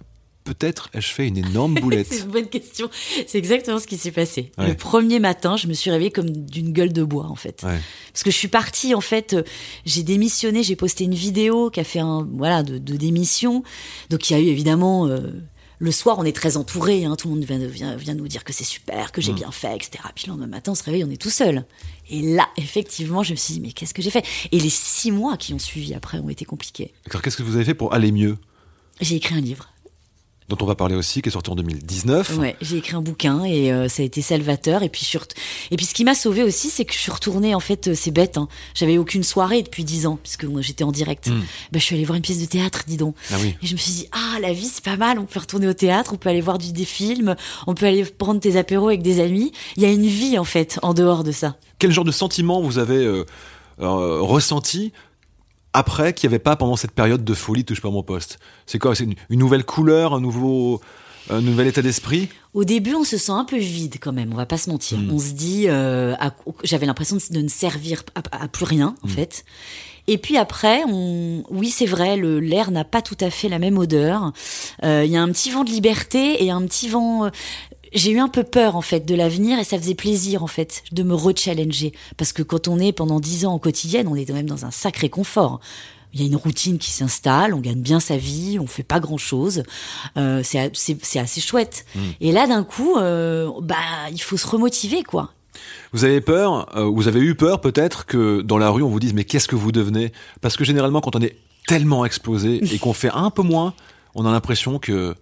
[0.46, 2.88] peut-être ai-je fait une énorme boulette C'est une bonne question.
[3.26, 4.52] C'est exactement ce qui s'est passé.
[4.58, 7.60] Le premier matin, je me suis réveillée comme d'une gueule de bois, en fait.
[7.60, 9.42] Parce que je suis partie, en fait, euh,
[9.84, 13.62] j'ai démissionné, j'ai posté une vidéo qui a fait un, voilà, de, démission.
[14.10, 15.20] Donc il y a eu évidemment, euh,
[15.78, 18.52] le soir, on est très entouré, hein, tout le monde vient, vient, nous dire que
[18.52, 19.36] c'est super, que j'ai mm.
[19.36, 20.04] bien fait, etc.
[20.14, 21.66] Puis le lendemain matin, on se réveille, on est tout seul.
[22.08, 24.24] Et là, effectivement, je me suis dit, mais qu'est-ce que j'ai fait?
[24.52, 26.94] Et les six mois qui ont suivi après ont été compliqués.
[27.10, 28.38] Alors, qu'est-ce que vous avez fait pour aller mieux?
[29.00, 29.68] J'ai écrit un livre
[30.48, 32.38] dont on va parler aussi, qui est sorti en 2019.
[32.38, 34.82] Ouais, j'ai écrit un bouquin et euh, ça a été salvateur.
[34.82, 35.26] Et puis, sur...
[35.70, 37.94] et puis ce qui m'a sauvé aussi, c'est que je suis retournée, en fait, euh,
[37.94, 38.48] c'est bête, hein.
[38.74, 41.28] j'avais aucune soirée depuis dix ans, puisque j'étais en direct.
[41.72, 43.16] Ben, je suis allée voir une pièce de théâtre, dis donc.
[43.32, 43.56] Ah oui.
[43.62, 45.74] Et je me suis dit, ah, la vie, c'est pas mal, on peut retourner au
[45.74, 47.34] théâtre, on peut aller voir du, des films,
[47.66, 49.52] on peut aller prendre tes apéros avec des amis.
[49.76, 51.56] Il y a une vie, en fait, en dehors de ça.
[51.78, 53.24] Quel genre de sentiment vous avez euh,
[53.78, 54.92] ressenti
[55.76, 58.78] après qu'il n'y avait pas pendant cette période de folie touche pas mon poste C'est
[58.78, 60.80] quoi C'est une, nouvelle couleur, un nouveau
[61.30, 62.28] Un nouvel état d'esprit?
[62.54, 64.96] Au début, on se sent un peu vide quand même, on va pas se mentir.
[64.98, 65.10] Mm.
[65.12, 66.14] On se dit, euh,
[66.64, 69.10] j'avais l'impression de, ne servir à, à plus rien, en Mm.
[69.10, 69.44] fait.
[70.08, 73.58] Et puis après, on, oui, c'est vrai, le l'air n'a pas tout à fait la
[73.58, 74.32] même odeur.
[74.84, 77.28] Euh, Il y a un petit vent de liberté et un petit vent.
[77.92, 80.82] J'ai eu un peu peur en fait de l'avenir et ça faisait plaisir en fait
[80.92, 84.24] de me rechallenger parce que quand on est pendant dix ans en quotidienne, on est
[84.24, 85.60] quand même dans un sacré confort.
[86.12, 89.00] Il y a une routine qui s'installe, on gagne bien sa vie, on fait pas
[89.00, 89.64] grand chose,
[90.16, 91.84] euh, c'est c'est c'est assez chouette.
[92.20, 93.76] Et là d'un coup, euh, bah
[94.10, 95.32] il faut se remotiver quoi.
[95.92, 99.00] Vous avez peur, euh, vous avez eu peur peut-être que dans la rue on vous
[99.00, 100.12] dise mais qu'est-ce que vous devenez?
[100.40, 103.74] Parce que généralement quand on est tellement explosé et qu'on fait un peu moins,
[104.14, 105.14] on a l'impression que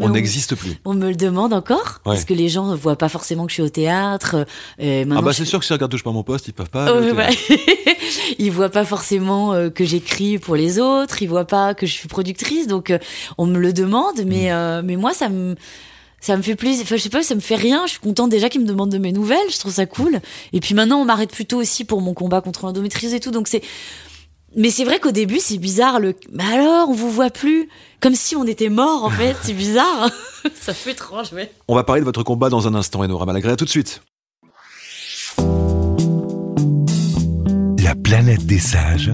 [0.00, 0.78] on n'existe plus.
[0.84, 2.14] On me le demande encore Ouais.
[2.14, 4.46] parce que les gens ne voient pas forcément que je suis au théâtre.
[4.80, 6.70] euh, Ah bah c'est sûr que si ils regardent touche pas mon poste, ils peuvent
[6.70, 6.92] pas.
[7.00, 7.12] Ouais.
[7.14, 7.38] théâtre.
[8.38, 11.92] ils voient pas forcément euh, que j'écris pour les autres, ils voient pas que je
[11.92, 12.98] suis productrice, donc euh,
[13.38, 14.52] on me le demande, mais Mm.
[14.52, 15.54] euh, mais moi ça me
[16.22, 16.82] ça me fait plaisir.
[16.82, 17.84] Enfin, je sais pas, ça me fait rien.
[17.86, 19.38] Je suis contente déjà qu'ils me demandent de mes nouvelles.
[19.50, 20.20] Je trouve ça cool.
[20.52, 23.30] Et puis maintenant, on m'arrête plutôt aussi pour mon combat contre l'endométriose et tout.
[23.30, 23.62] Donc c'est.
[24.56, 26.00] Mais c'est vrai qu'au début, c'est bizarre.
[26.00, 26.14] Le.
[26.32, 27.68] Mais alors, on vous voit plus.
[28.00, 29.36] Comme si on était mort, en fait.
[29.42, 30.10] C'est bizarre.
[30.60, 31.52] ça fait étrange, ouais.
[31.68, 33.52] On va parler de votre combat dans un instant, Enora Malagré.
[33.52, 34.02] À tout de suite.
[37.78, 39.12] La planète des sages.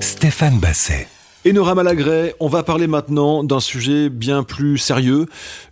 [0.00, 1.08] Stéphane Basset.
[1.48, 5.26] Enora Malagré, on va parler maintenant d'un sujet bien plus sérieux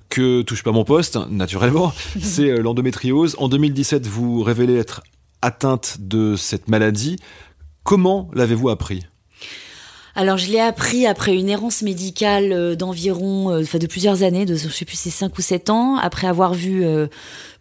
[0.08, 1.92] que touche pas mon poste, naturellement.
[2.20, 3.36] C'est euh, l'endométriose.
[3.38, 5.02] En 2017, vous révélez être
[5.42, 7.16] atteinte de cette maladie.
[7.84, 9.04] Comment l'avez-vous appris?
[10.16, 14.46] Alors, je l'ai appris après une errance médicale euh, d'environ, euh, enfin de plusieurs années,
[14.46, 17.08] de je sais plus c'est 5 ou 7 ans, après avoir vu euh,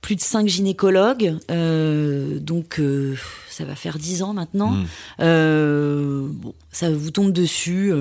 [0.02, 1.36] plus de 5 gynécologues.
[1.50, 3.16] Euh, donc, euh,
[3.50, 4.72] ça va faire 10 ans maintenant.
[4.72, 4.86] Mm.
[5.22, 7.92] Euh, bon, ça vous tombe dessus.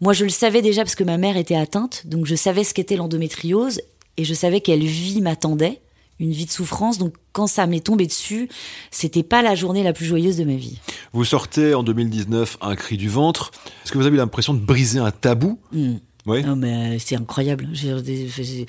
[0.00, 2.74] Moi, je le savais déjà parce que ma mère était atteinte, donc je savais ce
[2.74, 3.80] qu'était l'endométriose
[4.16, 5.80] et je savais quelle vie m'attendait,
[6.20, 6.98] une vie de souffrance.
[6.98, 8.48] Donc, quand ça m'est tombé dessus,
[8.90, 10.78] c'était pas la journée la plus joyeuse de ma vie.
[11.12, 13.50] Vous sortez en 2019 un cri du ventre.
[13.84, 15.58] Est-ce que vous avez l'impression de briser un tabou?
[15.72, 15.94] Mm.
[16.26, 16.42] Oui.
[16.44, 17.68] Non, mais c'est incroyable.
[17.72, 18.66] J'ai- j'ai- j'ai-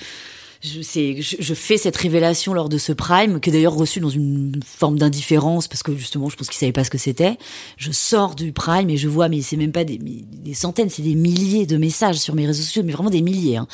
[0.61, 4.01] Je, c'est- je, je fais cette révélation lors de ce prime, qui est d'ailleurs reçu
[4.01, 7.37] dans une forme d'indifférence, parce que justement, je pense qu'ils savaient pas ce que c'était.
[7.77, 11.01] Je sors du prime et je vois, mais c'est même pas des, des centaines, c'est
[11.01, 13.55] des milliers de messages sur mes réseaux sociaux, mais vraiment des milliers.
[13.57, 13.67] Hein,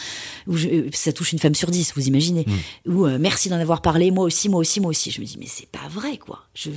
[0.45, 2.45] où je- euh, ça touche une femme sur dix, vous imaginez.
[2.87, 5.09] Ou euh, merci d'en avoir parlé, moi aussi, moi aussi, moi aussi.
[5.09, 6.43] Je me dis, mais c'est pas vrai, quoi.
[6.53, 6.69] Je...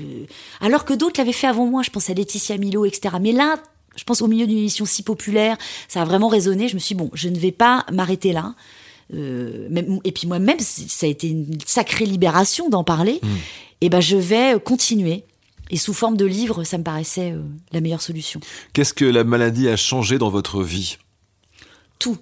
[0.63, 3.17] Alors que d'autres l'avaient fait avant moi, je pense à Laetitia Milo, etc.
[3.21, 3.57] Mais là,
[3.97, 6.69] je pense au milieu d'une émission si populaire, ça a vraiment résonné.
[6.69, 8.55] Je me suis dit, bon, je ne vais pas m'arrêter là.
[9.15, 13.21] Euh, même- et puis moi-même, ça a été une sacrée libération d'en parler.
[13.81, 15.25] Et ben, je vais euh, continuer.
[15.71, 17.43] Et sous forme de livre, ça me paraissait euh,
[17.73, 18.41] la meilleure solution.
[18.73, 20.97] Qu'est-ce que la maladie a changé dans votre vie?
[21.99, 22.17] Tout.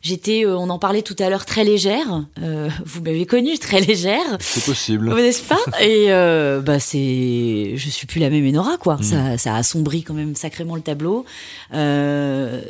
[0.00, 2.24] J'étais, euh, on en parlait tout à l'heure, très légère.
[2.42, 4.36] Euh, vous m'avez connue, très légère.
[4.40, 5.14] C'est possible.
[5.14, 5.60] N'est-ce pas?
[5.80, 8.98] Et euh, bah c'est, je suis plus la même Enora quoi.
[9.02, 11.24] Ça, ça assombrit quand même sacrément le tableau.
[11.72, 12.62] Euh,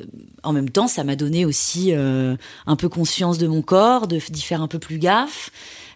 [0.42, 4.18] en même temps, ça m'a donné aussi euh, un peu conscience de mon corps, de
[4.30, 5.50] d'y faire un peu plus gaffe.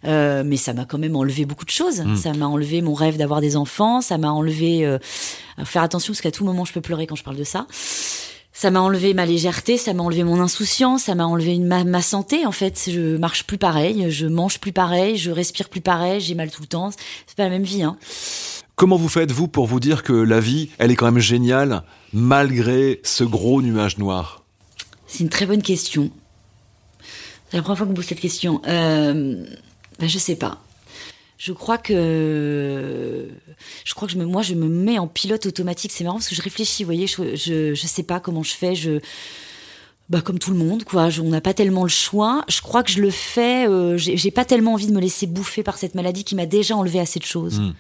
[0.05, 2.03] Euh, mais ça m'a quand même enlevé beaucoup de choses.
[2.17, 4.01] Ça m'a enlevé mon rêve d'avoir des enfants.
[4.01, 4.99] Ça m'a enlevé euh,
[5.65, 7.67] faire attention parce qu'à tout moment je peux pleurer quand je parle de ça.
[8.59, 12.01] Ça m'a enlevé ma légèreté, ça m'a enlevé mon insouciance, ça m'a enlevé ma, ma
[12.01, 12.89] santé en fait.
[12.91, 16.63] Je marche plus pareil, je mange plus pareil, je respire plus pareil, j'ai mal tout
[16.63, 16.91] le temps.
[17.27, 17.83] C'est pas la même vie.
[17.83, 17.99] Hein.
[18.75, 21.83] Comment vous faites, vous, pour vous dire que la vie, elle est quand même géniale,
[22.15, 24.43] malgré ce gros nuage noir?
[25.07, 26.11] C'est une très bonne question.
[27.51, 28.63] C'est la première fois qu'on me pose cette question.
[28.67, 29.45] Euh,
[29.99, 30.63] ben, je sais pas.
[31.39, 33.29] Je crois que
[33.85, 35.93] je crois que je me, moi je me mets en pilote automatique.
[35.93, 36.83] C'est marrant parce que je réfléchis.
[36.83, 38.75] Vous voyez, je, je je sais pas comment je fais.
[38.75, 39.01] Je
[40.09, 41.11] bah comme tout le monde quoi.
[41.11, 42.43] Je- on n'a pas tellement le choix.
[42.49, 43.69] Je crois que je le fais.
[43.69, 46.75] Euh, j'ai pas tellement envie de me laisser bouffer par cette maladie qui m'a déjà
[46.77, 47.61] enlevé assez de choses.
[47.61, 47.75] Mm.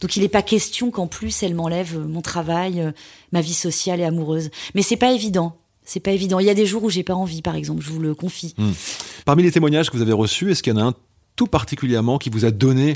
[0.00, 2.92] Donc il n'est pas question qu'en plus elle m'enlève euh, mon travail, euh,
[3.32, 4.50] ma vie sociale et amoureuse.
[4.74, 5.56] Mais c'est pas évident.
[5.84, 6.38] C'est pas évident.
[6.40, 7.82] Il y a des jours où j'ai pas envie, par exemple.
[7.82, 8.54] Je vous le confie.
[9.24, 10.94] Parmi les témoignages que vous avez reçus, est-ce qu'il y en a un
[11.38, 12.94] tout particulièrement qui vous a donné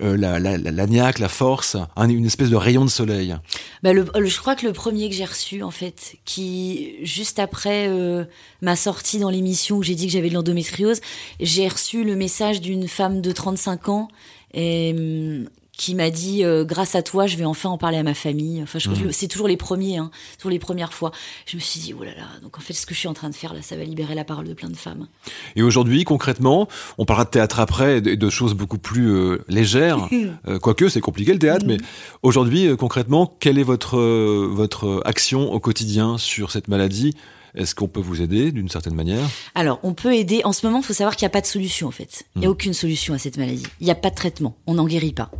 [0.00, 3.36] euh, la, la, la, la la force, un- une espèce de rayon de soleil.
[3.82, 7.38] Bah, le, le- je crois que le premier que j'ai reçu, en fait, qui, juste
[7.38, 8.24] après euh,
[8.62, 11.00] ma sortie dans l'émission où j'ai dit que j'avais de l'endométriose,
[11.40, 14.08] j'ai reçu le message d'une femme de 35 ans
[14.54, 15.48] et, hum,
[15.82, 18.62] qui m'a dit euh, grâce à toi, je vais enfin en parler à ma famille.
[18.62, 19.10] Enfin, Mmh.
[19.10, 21.10] c'est toujours les premiers, hein, toujours les premières fois.
[21.44, 22.26] Je me suis dit oh là là.
[22.40, 24.14] Donc en fait, ce que je suis en train de faire là, ça va libérer
[24.14, 25.08] la parole de plein de femmes.
[25.56, 26.68] Et aujourd'hui, concrètement,
[26.98, 30.08] on parlera de théâtre après et de, choses beaucoup plus euh, légères,
[30.46, 31.78] euh, quoique c'est compliqué le théâtre, mais
[32.22, 37.12] aujourd'hui, euh, concrètement, quelle est votre, votre action au quotidien sur cette maladie?
[37.54, 39.28] Est-ce qu'on peut vous aider d'une certaine manière?
[39.54, 40.40] Alors, on peut aider.
[40.44, 42.24] En ce moment, il faut savoir qu'il n'y a pas de solution, en fait.
[42.36, 42.52] Il n'y a Hmm.
[42.52, 43.66] aucune solution à cette maladie.
[43.80, 44.56] Il n'y a pas de traitement.
[44.66, 45.30] On n'en guérit pas.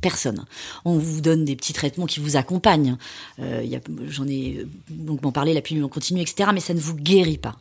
[0.00, 0.44] Personne.
[0.84, 2.96] On vous donne des petits traitements qui vous accompagnent.
[3.40, 3.64] Euh,
[4.08, 6.50] J'en ai donc m'en parlé, la pilule en continu, etc.
[6.54, 7.56] Mais ça ne vous guérit pas.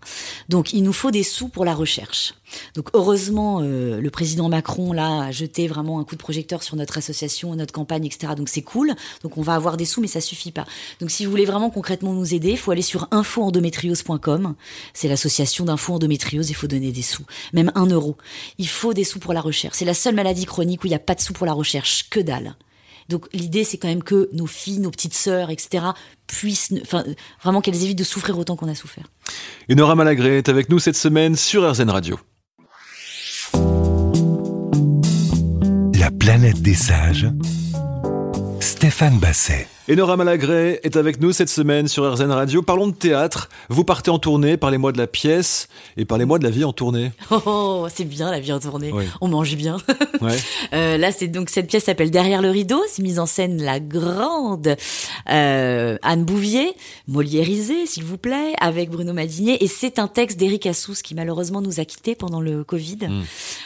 [0.48, 2.34] Donc, il nous faut des sous pour la recherche.
[2.76, 6.76] Donc, heureusement, euh, le président Macron là a jeté vraiment un coup de projecteur sur
[6.76, 8.34] notre association, notre campagne, etc.
[8.36, 8.94] Donc, c'est cool.
[9.24, 10.66] Donc, on va avoir des sous, mais ça suffit pas.
[11.00, 14.56] Donc, si vous voulez vraiment concrètement nous aider, il faut aller sur infoendométriose.com.
[14.94, 16.50] C'est l'association d'info endométriose.
[16.50, 18.18] Il faut donner des sous, même un euro.
[18.58, 19.76] Il faut des sous pour la recherche.
[19.78, 22.10] C'est la seule maladie chronique où il n'y a pas de sous pour la recherche,
[22.10, 22.56] que dalle.
[23.10, 25.84] Donc l'idée, c'est quand même que nos filles, nos petites sœurs, etc.,
[26.28, 27.04] puissent, enfin,
[27.42, 29.08] vraiment qu'elles évitent de souffrir autant qu'on a souffert.
[29.70, 32.20] Enora Malagré est avec nous cette semaine sur RZN Radio.
[36.00, 37.28] La planète des sages.
[38.62, 39.68] Stéphane Basset.
[39.92, 42.62] Enora Malagré est avec nous cette semaine sur RZN Radio.
[42.62, 43.50] Parlons de théâtre.
[43.70, 47.12] Vous partez en tournée, parlez-moi de la pièce et parlez-moi de la vie en tournée.
[47.32, 48.92] Oh, oh, c'est bien la vie en tournée.
[48.94, 49.06] Oui.
[49.22, 49.78] On mange bien.
[50.22, 50.38] Ouais.
[50.74, 52.82] Euh, là, c'est donc cette pièce s'appelle Derrière le rideau.
[52.90, 54.76] C'est mise en scène la grande
[55.30, 56.74] euh, Anne Bouvier,
[57.08, 59.64] Moliérisée, s'il vous plaît, avec Bruno Madinier.
[59.64, 63.22] Et c'est un texte d'Éric Assous qui malheureusement nous a quittés pendant le Covid, Mm.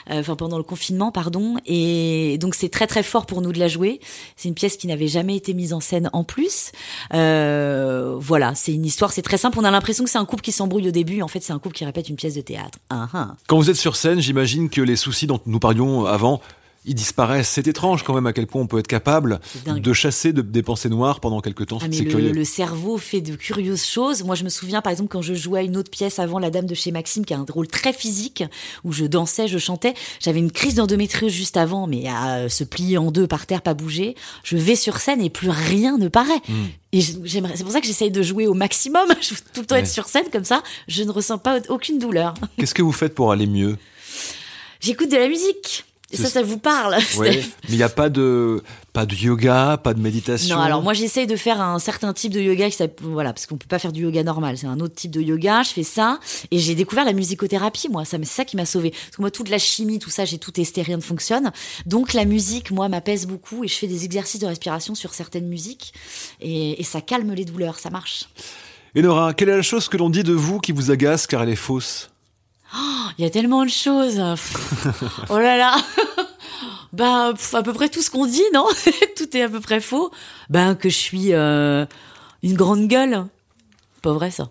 [0.10, 1.56] Euh, enfin pendant le confinement, pardon.
[1.66, 4.00] Et donc c'est très très fort pour nous de la jouer.
[4.36, 6.72] C'est une pièce qui n'avait jamais été mise en scène en plus.
[7.14, 9.60] Euh, voilà, c'est une histoire, c'est très simple.
[9.60, 11.22] On a l'impression que c'est un couple qui s'embrouille au début.
[11.22, 12.80] En fait, c'est un couple qui répète une pièce de théâtre.
[12.90, 13.36] Ah, ah.
[13.48, 16.42] Quand vous êtes sur scène, j'imagine que les soucis dont nous parlions avant,
[16.86, 17.50] ils disparaissent.
[17.50, 20.64] C'est étrange quand même à quel point on peut être capable de chasser de, des
[20.64, 21.78] pensées noires pendant quelque temps.
[21.82, 22.32] Ah, c'est le, curieux.
[22.32, 24.24] le cerveau fait de curieuses choses.
[24.24, 26.50] Moi, je me souviens, par exemple, quand je jouais à une autre pièce avant La
[26.50, 28.44] Dame de chez Maxime, qui a un rôle très physique,
[28.84, 29.94] où je dansais, je chantais.
[30.20, 33.62] J'avais une crise d'endométriose juste avant, mais à euh, se plier en deux par terre,
[33.62, 34.16] pas bouger.
[34.44, 36.42] Je vais sur scène et plus rien ne paraît.
[36.50, 36.66] Hmm.
[36.92, 39.08] Et j'aimerais, c'est pour ça que j'essaye de jouer au maximum.
[39.22, 39.82] Je veux tout le temps Ouais.
[39.82, 40.62] être sur scène comme ça.
[40.88, 42.36] Je ne ressens pas aucune douleur.
[42.58, 43.78] Qu'est-ce que vous faites pour aller mieux?
[44.80, 45.86] J'écoute de la musique.
[46.14, 46.98] Et ça, ça vous parle.
[47.18, 47.44] Ouais.
[47.66, 50.56] Mais il n'y a pas de, pas de yoga, pas de méditation.
[50.56, 53.58] Non, alors moi j'essaye de faire un certain type de yoga qui voilà parce qu'on
[53.58, 55.62] peut pas faire du yoga normal, c'est un autre type de yoga.
[55.64, 58.92] Je fais ça et j'ai découvert la musicothérapie moi, ça c'est ça qui m'a sauvé
[58.92, 61.52] parce que moi toute la chimie, tout ça, j'ai tout testé, rien ne fonctionne.
[61.86, 65.48] Donc la musique moi m'apaise beaucoup et je fais des exercices de respiration sur certaines
[65.48, 65.94] musiques
[66.42, 68.26] et, et ça calme les douleurs, ça marche.
[68.98, 71.50] Enora, quelle est la chose que l'on dit de vous qui vous agace car elle
[71.50, 72.13] est fausse?
[73.18, 74.20] Il y a tellement de choses.
[75.30, 75.76] Oh là là.
[77.36, 78.66] Pff, à peu près tout ce qu'on dit, non?
[79.18, 80.12] Tout est à peu près faux.
[80.50, 81.86] Ben, que je suis euh,
[82.44, 83.26] une grande gueule.
[84.02, 84.50] Pas vrai, ça.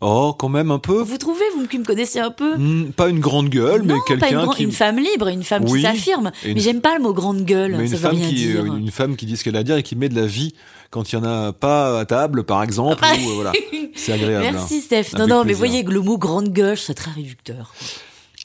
[0.00, 1.00] Oh, quand même un peu.
[1.00, 4.00] Vous trouvez, vous qui me connaissez un peu Hmm, pas une grande gueule, mais Non,
[4.06, 4.62] pas une, quelqu'un qui.
[4.64, 6.30] une femme libre, une femme Oui, qui s'affirme.
[6.44, 8.34] une- Mais j'aime pas le mot grande gueule, mais une ça veut femme rien qui,
[8.34, 8.64] dire.
[8.64, 10.54] une femme qui dit ce qu'elle a à dire et qui met de la vie
[10.90, 12.98] quand il y en a pas à table, par exemple.
[13.02, 13.52] Ah ou, euh, voilà,
[13.94, 14.46] c'est agréable.
[14.52, 14.80] Merci hein.
[14.84, 15.18] Steph.
[15.18, 17.74] Non, non, mais voyez que le mot grande gueule, c'est très réducteur.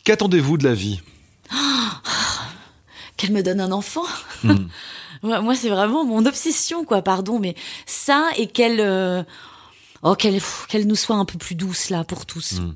[0.03, 1.01] Qu'attendez-vous de la vie?
[3.17, 4.03] Qu'elle me donne un enfant.
[4.43, 4.67] Hmm.
[5.23, 7.01] moi, c'est vraiment mon obsession, quoi.
[7.01, 9.23] Pardon, mais ça et qu'elle, euh,
[10.01, 12.59] oh, qu'elle, qu'elle nous soit un peu plus douce là pour tous.
[12.59, 12.73] Hmm.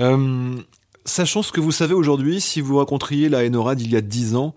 [0.00, 0.56] Euh,
[1.04, 4.34] sachant ce que vous savez aujourd'hui, si vous rencontriez la Enora d'il y a dix
[4.34, 4.54] ans,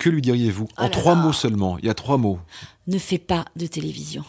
[0.00, 1.22] que lui diriez-vous Oh En trois là.
[1.22, 1.78] mots seulement.
[1.78, 2.40] Il y a trois mots.
[2.88, 4.24] Ne fais pas de télévision.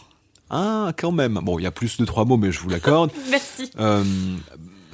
[0.50, 1.40] Ah, quand même.
[1.42, 3.10] Bon, il y a plus de trois mots, mais je vous l'accorde.
[3.30, 3.70] Merci.
[3.80, 4.04] Euh,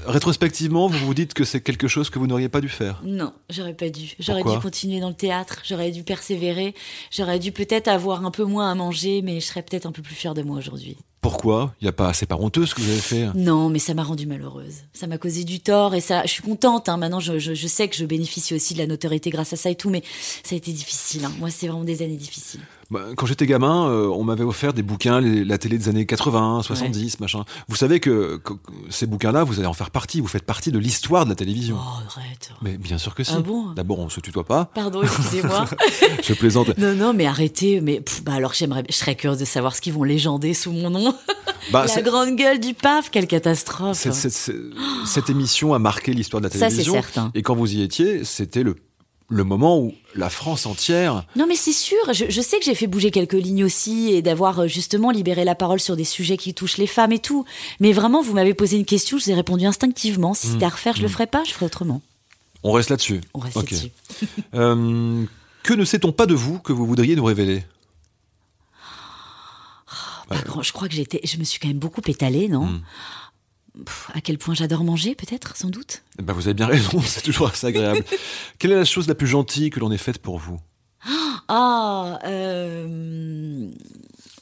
[0.06, 3.00] rétrospectivement, vous vous dites que c'est quelque chose que vous n'auriez pas dû faire.
[3.04, 4.14] Non, j'aurais pas dû.
[4.18, 5.62] J'aurais dû continuer dans le théâtre.
[5.64, 6.74] J'aurais dû persévérer.
[7.10, 10.02] J'aurais dû peut-être avoir un peu moins à manger, mais je serais peut-être un peu
[10.02, 10.96] plus fière de moi aujourd'hui.
[11.20, 13.28] Pourquoi Il y a pas, c'est pas honteux ce que vous avez fait.
[13.34, 14.84] Non, mais ça m'a rendue malheureuse.
[14.92, 16.88] Ça m'a causé du tort et ça, je suis contente.
[16.88, 16.96] Hein.
[16.96, 19.68] Maintenant, je, je, je sais que je bénéficie aussi de la notoriété grâce à ça
[19.70, 20.02] et tout, mais
[20.44, 21.24] ça a été difficile.
[21.24, 21.32] Hein.
[21.38, 22.60] Moi, c'est vraiment des années difficiles.
[22.90, 26.06] Bah, Quand j'étais gamin, euh, on m'avait offert des bouquins, les- la télé des années
[26.06, 27.44] 80, 70, machin.
[27.68, 28.54] Vous savez que, que-
[28.88, 30.20] ces bouquins-là, vous allez en faire partie.
[30.22, 31.76] Vous faites partie de l'histoire de la télévision.
[31.78, 32.50] Oh, arrête.
[32.62, 33.32] Mais bien sûr que si.
[33.36, 34.70] Ah bon D'abord, on se tutoie pas.
[34.74, 35.66] Pardon, excusez-moi.
[36.22, 36.78] Je plaisante.
[36.78, 37.82] non, non, mais arrêtez.
[37.82, 40.72] Mais pff, bah alors, j'aimerais, je serais curieuse de savoir ce qu'ils vont légender sous
[40.72, 41.14] mon nom.
[41.72, 43.98] Bah, la grande gueule du paf, quelle catastrophe.
[43.98, 44.54] cette, cette- cette-
[45.04, 46.92] cette émission a marqué l'histoire de la Ça, c'est télévision.
[46.94, 47.30] certain.
[47.34, 48.76] Et quand vous y étiez, c'était le,
[49.30, 51.24] le moment où la France entière.
[51.36, 51.98] Non, mais c'est sûr.
[52.12, 55.44] Je, je sais que j'ai fait bouger quelques lignes aussi et d'avoir euh, justement libéré
[55.44, 57.44] la parole sur des sujets qui touchent les femmes et tout.
[57.78, 60.32] Mais vraiment, vous m'avez posé une question, je vous ai répondu instinctivement.
[60.32, 62.00] Si c'était à refaire, je le ferais pas, je ferais autrement.
[62.62, 63.20] On reste là-dessus.
[63.34, 63.90] On reste là-dessus.
[64.54, 65.24] Euh,
[65.62, 67.64] que ne sait-on pas de vous que vous voudriez nous révéler?
[70.28, 72.64] Pas grand- je crois que j'étais, je me suis quand même beaucoup étalée, non?
[72.66, 72.80] Hmm.
[73.84, 76.02] Pff, À quel point j'adore manger, peut-être, sans doute.
[76.22, 78.04] Ben, Vous avez bien raison, c'est toujours assez agréable.
[78.58, 80.58] Quelle est la chose la plus gentille que l'on ait faite pour vous?
[81.48, 83.70] Ah, euh,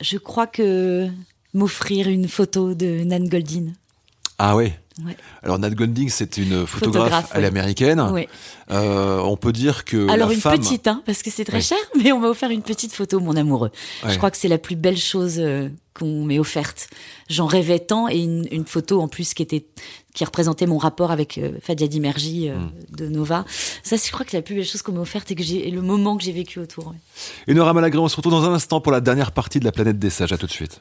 [0.01, 1.09] je crois que
[1.55, 3.73] m'offrir une photo de Nan Goldin.
[4.39, 4.79] Ah ouais?
[5.05, 5.17] Ouais.
[5.43, 7.49] Alors Nat Golding, c'est une photographe, Photographe, elle est oui.
[7.49, 8.01] américaine.
[8.01, 8.29] Ouais.
[8.71, 11.61] Euh, on peut dire que Alors la une femme, petite, hein, parce que c'est très
[11.61, 13.71] cher, mais on m'a offert une petite photo, mon amoureux.
[14.09, 16.89] Je crois que c'est la plus belle chose euh, qu'on m'ait offerte.
[17.29, 19.67] J'en rêvais tant et une, une photo en plus qui était
[20.15, 22.71] qui représentait mon rapport avec euh, Fadia Dimerji euh, Hmm.
[22.97, 23.45] de Nova.
[23.83, 25.71] Ça, je crois que c'est la plus belle chose qu'on m'ait offerte et que j'ai
[25.71, 26.95] le moment que j'ai vécu autour.
[27.47, 29.73] Et Nora Malagré, on se retrouve dans un instant pour la dernière partie de la
[29.73, 30.33] planète des sages.
[30.33, 30.81] À tout de suite.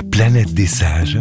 [0.00, 1.18] La planète des sages.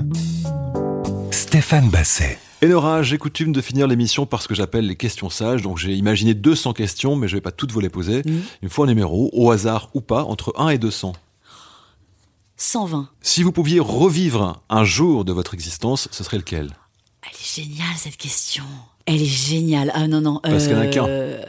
[1.31, 2.39] Stéphane Basset.
[2.61, 5.61] Et Nora, j'ai coutume de finir l'émission par ce que j'appelle les questions sages.
[5.63, 8.19] Donc j'ai imaginé 200 questions, mais je vais pas toutes vous les poser.
[8.25, 8.41] Mhm.
[8.61, 11.11] Il me faut un numéro, au hasard ou pas, entre 1 et 200.
[12.55, 13.09] 120.
[13.21, 16.71] Si vous pouviez revivre un jour de votre existence, ce serait lequel?
[17.23, 18.63] Elle est géniale cette question.
[19.05, 19.91] Elle est géniale.
[19.93, 20.39] Ah non non.
[20.41, 21.05] Parce qu'il y en a qu'un.
[21.05, 21.43] euh,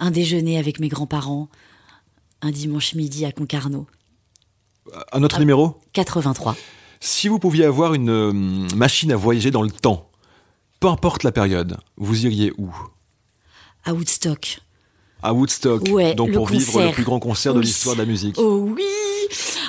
[0.00, 1.48] Un déjeuner avec mes grands-parents,
[2.42, 3.86] un dimanche midi à Concarneau.
[5.12, 6.56] Un autre numéro 83.
[7.00, 8.32] Si vous pouviez avoir une euh,
[8.76, 10.10] machine à voyager dans le temps,
[10.80, 12.70] peu importe la période, vous iriez où?
[13.84, 14.60] À Woodstock.
[15.22, 18.36] À Woodstock, Ouais, donc pour vivre le plus grand concert de l'histoire de la musique.
[18.38, 18.84] Oh oui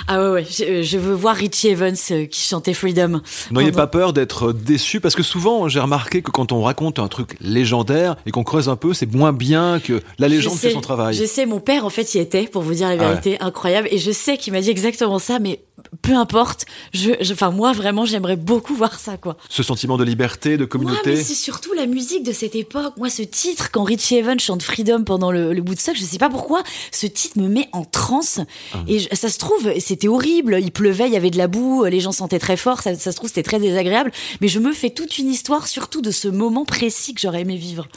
[0.07, 0.45] Ah ouais, ouais.
[0.49, 3.21] Je, je veux voir Richie Evans euh, qui chantait Freedom.
[3.51, 6.99] N'ayez Pendant- pas peur d'être déçu parce que souvent j'ai remarqué que quand on raconte
[6.99, 10.71] un truc légendaire et qu'on creuse un peu, c'est moins bien que la légende fait
[10.71, 11.15] son travail.
[11.15, 13.05] Je sais, mon père en fait y était, pour vous dire la Ah ouais.
[13.07, 13.87] vérité, incroyable.
[13.91, 15.59] Et je sais qu'il m'a dit exactement ça, mais
[16.01, 16.65] peu importe.
[16.93, 19.37] Je, enfin moi vraiment, j'aimerais beaucoup voir ça, quoi.
[19.49, 21.11] Ce sentiment de liberté, de Ouais, communauté.
[21.11, 22.93] mais c'est surtout la musique de cette époque.
[22.97, 26.29] Moi, ce titre, quand Richie Evans chante Freedom pendant le, le Woodstock, je sais pas
[26.29, 28.39] pourquoi, ce titre me met en transe.
[28.73, 28.83] Ah.
[28.87, 30.57] Et je- ça se trouve, c'était horrible.
[30.61, 32.81] Il pleuvait, il y avait de la boue, les gens sentaient très fort.
[32.81, 34.11] Ça, ça se trouve, c'était très désagréable.
[34.41, 37.55] Mais je me fais toute une histoire, surtout de ce moment précis que j'aurais aimé
[37.57, 37.87] vivre.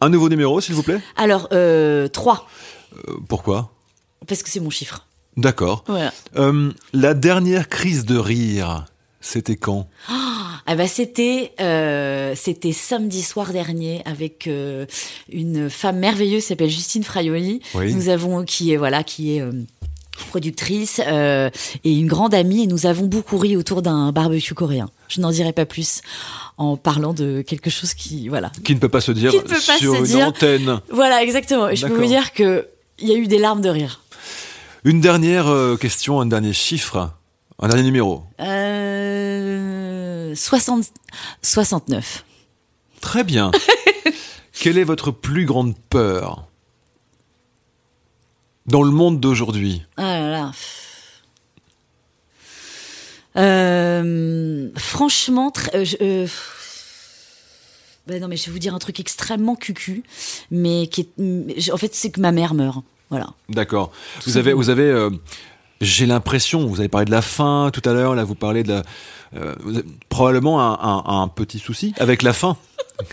[0.00, 1.00] Un nouveau numéro, s'il vous plaît?
[1.16, 2.48] Alors, euh, 3,
[3.08, 3.72] Euh, Pourquoi?
[4.26, 5.05] Parce que c'est mon chiffre.
[5.36, 5.84] D'accord.
[5.86, 6.12] Voilà.
[6.36, 8.86] Euh, la dernière crise de rire,
[9.20, 9.88] c'était quand?
[10.68, 14.84] Ah bah c'était euh, c'était samedi soir dernier avec euh,
[15.30, 17.60] une femme merveilleuse qui s'appelle Justine Fraioli.
[17.74, 17.94] Oui.
[17.94, 19.44] Nous avons qui est voilà qui est
[20.30, 21.50] productrice euh,
[21.84, 24.88] et une grande amie et nous avons beaucoup ri autour d'un barbecue coréen.
[25.08, 26.00] Je n'en dirai pas plus
[26.56, 29.94] en parlant de quelque chose qui voilà Qui ne peut pas se dire pas sur
[29.94, 30.26] une dire.
[30.28, 30.80] antenne.
[30.90, 31.68] voilà exactement.
[31.68, 32.66] Et je peux vous dire que
[32.98, 34.00] il y a eu des larmes de rire.
[34.86, 37.10] Une dernière euh, question, un dernier chiffre,
[37.58, 38.22] un dernier numéro.
[38.38, 40.84] Euh, 60
[41.42, 42.24] 69.
[43.00, 43.50] Très bien.
[44.52, 46.46] Quelle est votre plus grande peur
[48.66, 49.82] dans le monde d'aujourd'hui?
[49.96, 50.52] Ah là là.
[53.38, 56.28] Euh, franchement, euh, je- euh,
[58.06, 60.04] ben non, mais je vais vous dire un truc extrêmement cucu,
[60.52, 62.84] mais qui est, en fait, c'est que ma mère meurt.
[63.10, 63.28] Voilà.
[63.48, 63.92] D'accord.
[64.26, 65.10] Vous avez, vous avez, euh,
[65.80, 68.68] j'ai l'impression, vous avez parlé de la fin tout à l'heure, là vous parlez de
[68.72, 68.82] la,
[69.36, 72.56] euh, vous probablement un, un- un petit souci avec la fin.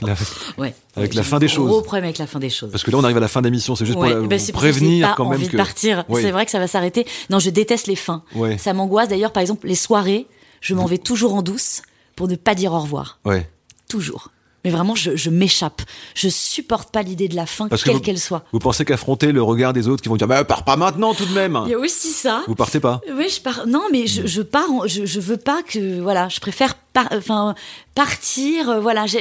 [0.02, 0.16] La-
[0.58, 0.74] Ouais.
[0.96, 1.84] Avec la fin un des gros choses.
[1.84, 2.72] problème avec la fin des choses.
[2.72, 4.46] Parce que là on arrive à la fin d'émission, c'est juste Ouais, pour la- vous
[4.46, 5.52] j'ai prévenir pas quand même envie que.
[5.54, 6.06] de partir.
[6.14, 7.06] C'est vrai que ça va s'arrêter.
[7.30, 8.24] Non, je déteste les fins.
[8.36, 8.58] Ouais.
[8.58, 9.10] Ça m'angoisse.
[9.10, 10.26] D'ailleurs, par exemple, les soirées,
[10.62, 11.82] je m'en vais toujours en douce
[12.16, 13.20] pour ne pas dire au revoir.
[13.26, 13.50] Ouais.
[13.90, 14.30] Toujours.
[14.64, 15.82] Mais vraiment, je, je m'échappe.
[16.16, 18.46] Je supporte pas l'idée de la fin, Parce quelle qu'elle soit.
[18.54, 21.26] Vous pensez qu'affronter le regard des autres qui vont dire bah pars pas maintenant tout
[21.26, 21.60] de même.
[21.66, 22.44] Il y a aussi ça.
[22.48, 23.02] Vous partez pas.
[23.14, 23.68] Oui, je pars.
[23.68, 24.70] Non, mais je, je pars.
[24.72, 26.00] en- je, je veux pas que.
[26.00, 27.56] Voilà, je préfère par- enfin,
[27.96, 28.70] partir.
[28.70, 29.18] euh, Voilà, je.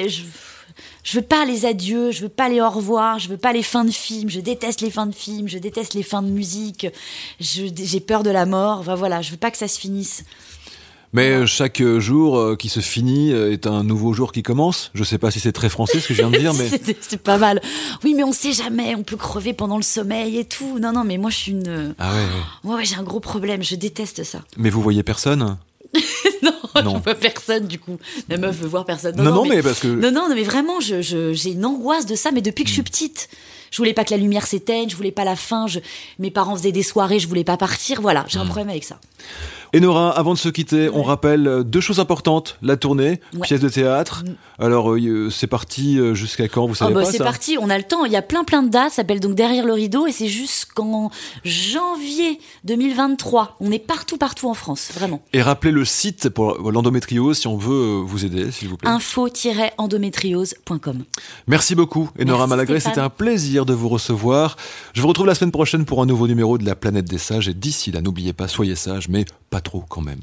[1.04, 3.64] Je veux pas les adieux, je veux pas les au revoir, je veux pas les
[3.64, 6.86] fins de films, je déteste les fins de films, je déteste les fins de musique,
[7.40, 10.22] j'ai peur de la mort, enfin, voilà, je veux pas que ça se finisse.
[11.14, 14.90] Mais euh, chaque euh, jour euh, qui se finit est un nouveau jour qui commence.
[14.94, 16.70] Je sais pas si c'est très français ce que je viens de dire, mais
[17.00, 17.60] C'est pas mal.
[18.04, 20.78] Oui, mais on sait jamais, on peut crever pendant le sommeil et tout.
[20.78, 21.94] Non, non, mais moi je suis une.
[21.98, 22.18] ah ouais.
[22.20, 22.26] ouais.
[22.64, 24.40] Moi, ouais, j'ai un gros problème, je déteste ça.
[24.56, 25.58] Mais vous voyez personne?
[26.42, 26.94] Non, Non.
[26.96, 27.98] je vois personne du coup.
[28.30, 29.14] La meuf veut voir personne.
[29.16, 32.14] Non, non, mais parce que- Non, non, mais vraiment, je, je- j'ai une angoisse de
[32.14, 33.28] ça, mais depuis que je suis petite.
[33.70, 35.66] Je voulais pas que la lumière s'éteigne, je voulais pas la fin.
[35.66, 35.80] Je...
[36.18, 38.00] Mes parents faisaient des soirées, je voulais pas partir.
[38.00, 38.98] Voilà, j'ai un problème avec ça.
[39.74, 42.58] Et Nora, avant de se quitter, on rappelle euh, deux choses importantes.
[42.60, 43.40] La tournée, Ouais.
[43.40, 44.22] pièce de théâtre.
[44.58, 47.70] Alors, euh, euh, c'est parti jusqu'à quand Vous Ah savez bah pas c'est parti, on
[47.70, 48.04] a le temps.
[48.04, 48.90] Il y a plein plein de dates.
[48.90, 51.10] Ça s'appelle donc Derrière le rideau et c'est jusqu'en
[51.44, 53.56] janvier 2023.
[53.60, 55.22] On est partout partout en France, vraiment.
[55.32, 58.90] Et rappelez le site pour l'endométriose si on veut vous aider, s'il vous plaît.
[58.90, 61.04] info-endométriose.com.
[61.46, 62.78] Merci beaucoup, Enora Malagré.
[62.80, 64.56] C'était un plaisir de vous recevoir.
[64.92, 67.48] Je vous retrouve la semaine prochaine pour un nouveau numéro de La Planète des Sages.
[67.48, 69.24] Et d'ici là, n'oubliez pas, soyez sages, mais
[69.62, 70.22] trop quand même.